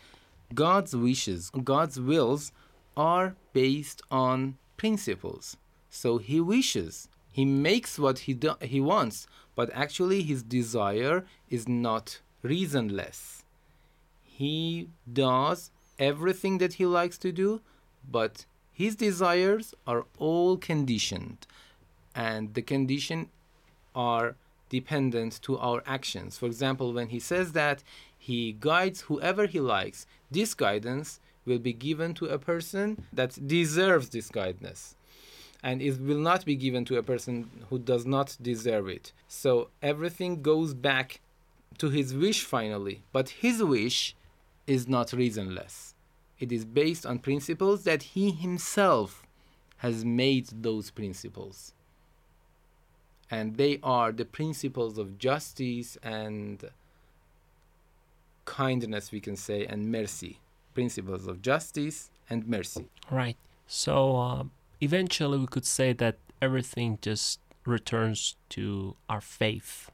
God's 0.54 0.96
wishes, 0.96 1.50
God's 1.64 2.00
wills 2.00 2.52
are 2.96 3.36
based 3.54 4.02
on 4.12 4.58
principles. 4.78 5.58
So 5.90 6.18
he 6.20 6.40
wishes, 6.40 7.08
he 7.32 7.46
makes 7.46 7.98
what 7.98 8.20
he 8.20 8.34
do- 8.34 8.62
he 8.62 8.80
wants, 8.80 9.28
but 9.56 9.70
actually 9.74 10.24
his 10.24 10.44
desire 10.44 11.26
is 11.50 11.68
not 11.68 12.20
reasonless. 12.44 13.44
He 14.24 14.90
does 15.12 15.72
everything 16.00 16.58
that 16.58 16.74
he 16.74 16.86
likes 16.86 17.18
to 17.20 17.32
do, 17.32 17.62
but 18.10 18.46
his 18.72 18.96
desires 18.96 19.74
are 19.86 20.06
all 20.18 20.58
conditioned, 20.58 21.46
and 22.16 22.54
the 22.54 22.62
condition 22.62 23.30
are 23.96 24.36
dependent 24.70 25.40
to 25.44 25.58
our 25.60 25.84
actions. 25.86 26.38
For 26.38 26.48
example, 26.48 26.94
when 26.94 27.10
he 27.10 27.20
says 27.20 27.52
that 27.52 27.84
he 28.18 28.56
guides 28.60 29.02
whoever 29.02 29.46
he 29.46 29.60
likes, 29.60 30.08
this 30.32 30.54
guidance 30.56 31.20
will 31.46 31.60
be 31.60 31.74
given 31.74 32.14
to 32.16 32.26
a 32.26 32.40
person 32.40 33.06
that 33.14 33.48
deserves 33.48 34.10
this 34.10 34.30
guidance 34.30 34.96
and 35.64 35.82
it 35.82 36.00
will 36.00 36.20
not 36.20 36.44
be 36.44 36.56
given 36.56 36.84
to 36.86 36.98
a 36.98 37.04
person 37.04 37.50
who 37.70 37.80
does 37.80 38.06
not 38.06 38.38
deserve 38.42 38.90
it. 38.90 39.14
So 39.30 39.70
everything 39.82 40.42
goes 40.42 40.74
back 40.74 41.22
to 41.78 41.90
his 41.90 42.14
wish 42.14 42.44
finally, 42.44 43.04
but 43.14 43.30
his 43.30 43.64
wish 43.64 44.16
is 44.68 44.88
not 44.88 45.08
reasonless. 45.08 45.94
It 46.40 46.52
is 46.52 46.66
based 46.66 47.06
on 47.06 47.20
principles 47.20 47.86
that 47.86 48.04
he 48.04 48.32
himself 48.32 49.26
has 49.78 50.04
made 50.04 50.50
those 50.62 50.92
principles. 50.92 51.74
And 53.32 53.56
they 53.56 53.80
are 53.82 54.12
the 54.12 54.26
principles 54.26 54.98
of 54.98 55.18
justice 55.18 55.98
and 56.04 56.64
kindness, 58.46 59.12
we 59.12 59.22
can 59.22 59.38
say, 59.38 59.66
and 59.66 59.92
mercy. 59.92 60.40
Principles 60.74 61.28
of 61.28 61.42
justice 61.42 62.12
and 62.30 62.48
mercy. 62.48 62.90
Right. 63.10 63.38
So 63.66 64.18
um, 64.18 64.52
eventually, 64.84 65.38
we 65.38 65.48
could 65.48 65.66
say 65.66 65.94
that 65.94 66.18
everything 66.42 67.00
just 67.02 67.40
returns 67.66 68.36
to 68.50 68.96
our 69.10 69.22
faith. 69.22 69.90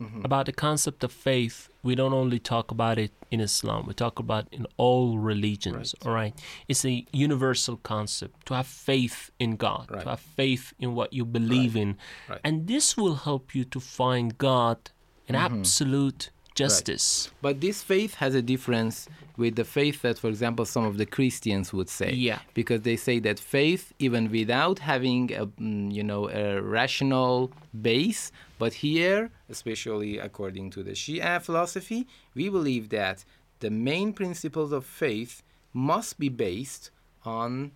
Mm-hmm. 0.00 0.26
About 0.26 0.44
the 0.44 0.52
concept 0.52 1.02
of 1.04 1.12
faith, 1.12 1.70
we 1.82 1.94
don't 1.94 2.12
only 2.12 2.38
talk 2.38 2.70
about 2.70 2.98
it 2.98 3.12
in 3.30 3.40
Islam, 3.40 3.86
we 3.86 3.94
talk 3.94 4.18
about 4.18 4.46
in 4.52 4.66
all 4.76 5.18
religions. 5.18 5.94
Right. 5.94 6.06
All 6.06 6.14
right. 6.14 6.34
It's 6.68 6.84
a 6.84 7.06
universal 7.12 7.78
concept 7.78 8.46
to 8.46 8.54
have 8.54 8.66
faith 8.66 9.30
in 9.38 9.56
God, 9.56 9.90
Right. 9.90 10.02
to 10.02 10.10
have 10.10 10.20
faith 10.20 10.74
in 10.78 10.94
what 10.94 11.14
you 11.14 11.24
believe 11.24 11.74
in. 11.76 11.96
Right. 12.28 12.40
And 12.44 12.66
this 12.66 12.96
will 12.96 13.14
help 13.14 13.54
you 13.54 13.64
to 13.64 13.80
find 13.80 14.36
God 14.36 14.78
in 15.26 15.34
mm-hmm. 15.34 15.60
absolute 15.60 16.30
justice. 16.56 17.30
But 17.42 17.60
this 17.60 17.82
faith 17.82 18.14
has 18.14 18.34
a 18.34 18.42
difference 18.42 19.08
with 19.36 19.56
the 19.56 19.64
faith 19.64 20.02
that, 20.02 20.18
for 20.18 20.28
example, 20.28 20.64
some 20.64 20.84
of 20.84 20.96
the 20.96 21.06
Christians 21.06 21.72
would 21.72 21.88
say. 21.88 22.12
Yeah. 22.12 22.40
Because 22.54 22.82
they 22.82 22.96
say 22.96 23.18
that 23.20 23.38
faith, 23.38 23.92
even 23.98 24.30
without 24.30 24.78
having 24.80 25.32
a, 25.32 25.46
mm, 25.46 25.92
you 25.92 26.02
know, 26.02 26.28
a 26.30 26.60
rational 26.60 27.52
base, 27.80 28.32
but 28.58 28.72
here, 28.74 29.30
especially 29.48 30.18
according 30.18 30.70
to 30.70 30.82
the 30.82 30.92
Shia 30.92 31.42
philosophy, 31.42 32.06
we 32.34 32.48
believe 32.48 32.88
that 32.88 33.24
the 33.60 33.70
main 33.70 34.12
principles 34.12 34.72
of 34.72 34.84
faith 34.84 35.42
must 35.72 36.18
be 36.18 36.28
based 36.28 36.90
on 37.24 37.72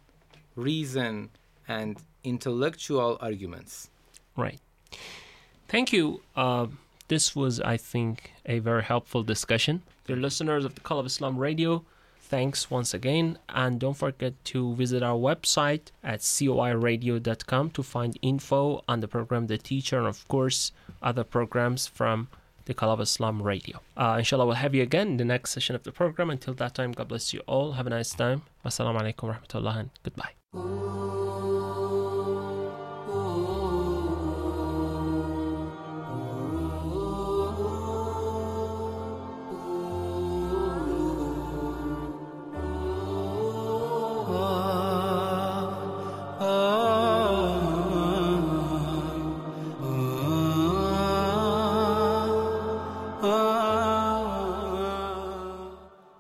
reason 0.57 1.31
and 1.69 1.99
intellectual 2.25 3.19
arguments. 3.21 3.91
Right. 4.37 4.61
Thank 5.69 5.93
you. 5.93 6.23
Uh, 6.35 6.67
this 7.11 7.35
was, 7.35 7.61
I 7.61 7.77
think, 7.77 8.33
a 8.47 8.61
very 8.61 8.85
helpful 8.85 9.23
discussion. 9.25 9.83
Dear 10.07 10.17
listeners 10.17 10.65
of 10.65 10.77
the 10.77 10.81
Call 10.81 11.01
of 11.01 11.07
Islam 11.07 11.39
Radio, 11.39 11.85
thanks 12.21 12.71
once 12.71 12.95
again. 12.95 13.37
And 13.49 13.81
don't 13.81 13.97
forget 13.97 14.33
to 14.53 14.75
visit 14.77 15.03
our 15.03 15.19
website 15.19 15.91
at 16.05 16.21
coiradio.com 16.21 17.71
to 17.71 17.83
find 17.83 18.17
info 18.23 18.85
on 18.87 19.01
the 19.01 19.09
program 19.09 19.49
The 19.49 19.59
Teacher 19.59 19.99
and, 19.99 20.07
of 20.07 20.27
course, 20.29 20.71
other 21.03 21.25
programs 21.25 21.89
from 21.89 22.29
the 22.67 22.75
Call 22.75 22.93
of 22.93 23.01
Islam 23.01 23.43
Radio. 23.43 23.81
Uh, 23.97 24.17
inshallah, 24.19 24.47
we'll 24.47 24.55
have 24.55 24.77
you 24.77 24.83
again 24.85 25.09
in 25.09 25.17
the 25.17 25.25
next 25.25 25.51
session 25.51 25.75
of 25.75 25.83
the 25.83 25.91
program. 25.91 26.31
Until 26.31 26.55
that 26.55 26.77
time, 26.77 26.93
God 26.93 27.09
bless 27.09 27.35
you 27.35 27.41
all. 27.49 27.73
Have 27.73 27.89
a 27.89 27.91
nice 27.91 28.13
time. 28.15 28.43
Wassalamu 28.65 29.01
alaikum 29.03 29.25
wa 29.25 29.35
rahmatullah 29.35 29.77
and 29.81 29.91
goodbye. 30.05 31.30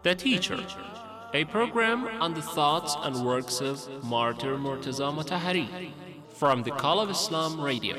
The 0.02 0.14
Teacher, 0.14 0.58
a 1.34 1.44
program 1.44 2.06
on 2.22 2.32
the 2.32 2.40
thoughts 2.40 2.96
and 3.02 3.22
works 3.22 3.60
of 3.60 3.86
Martyr 4.02 4.56
Murtaza 4.56 5.12
Mutahari 5.12 5.92
from 6.30 6.62
the 6.62 6.70
Call 6.70 7.00
of 7.00 7.10
Islam 7.10 7.60
Radio. 7.60 7.98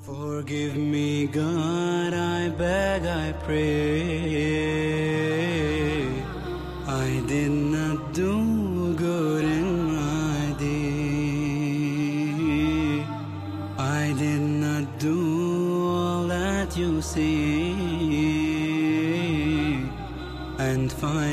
Forgive 0.00 0.76
me, 0.76 1.26
God, 1.26 2.14
I 2.14 2.50
beg, 2.50 3.04
I 3.04 3.32
pray. 3.32 4.30
I 6.86 7.20
did 7.26 7.50
not 7.50 8.12
do 8.12 8.94
good 8.94 9.44
in 9.44 9.92
my 9.92 10.54
day. 10.56 10.70
I 13.76 14.14
did 14.16 14.40
not 14.40 15.00
do 15.00 15.88
all 15.88 16.28
that 16.28 16.76
you 16.76 17.02
say. 17.02 17.69
And 21.02 21.29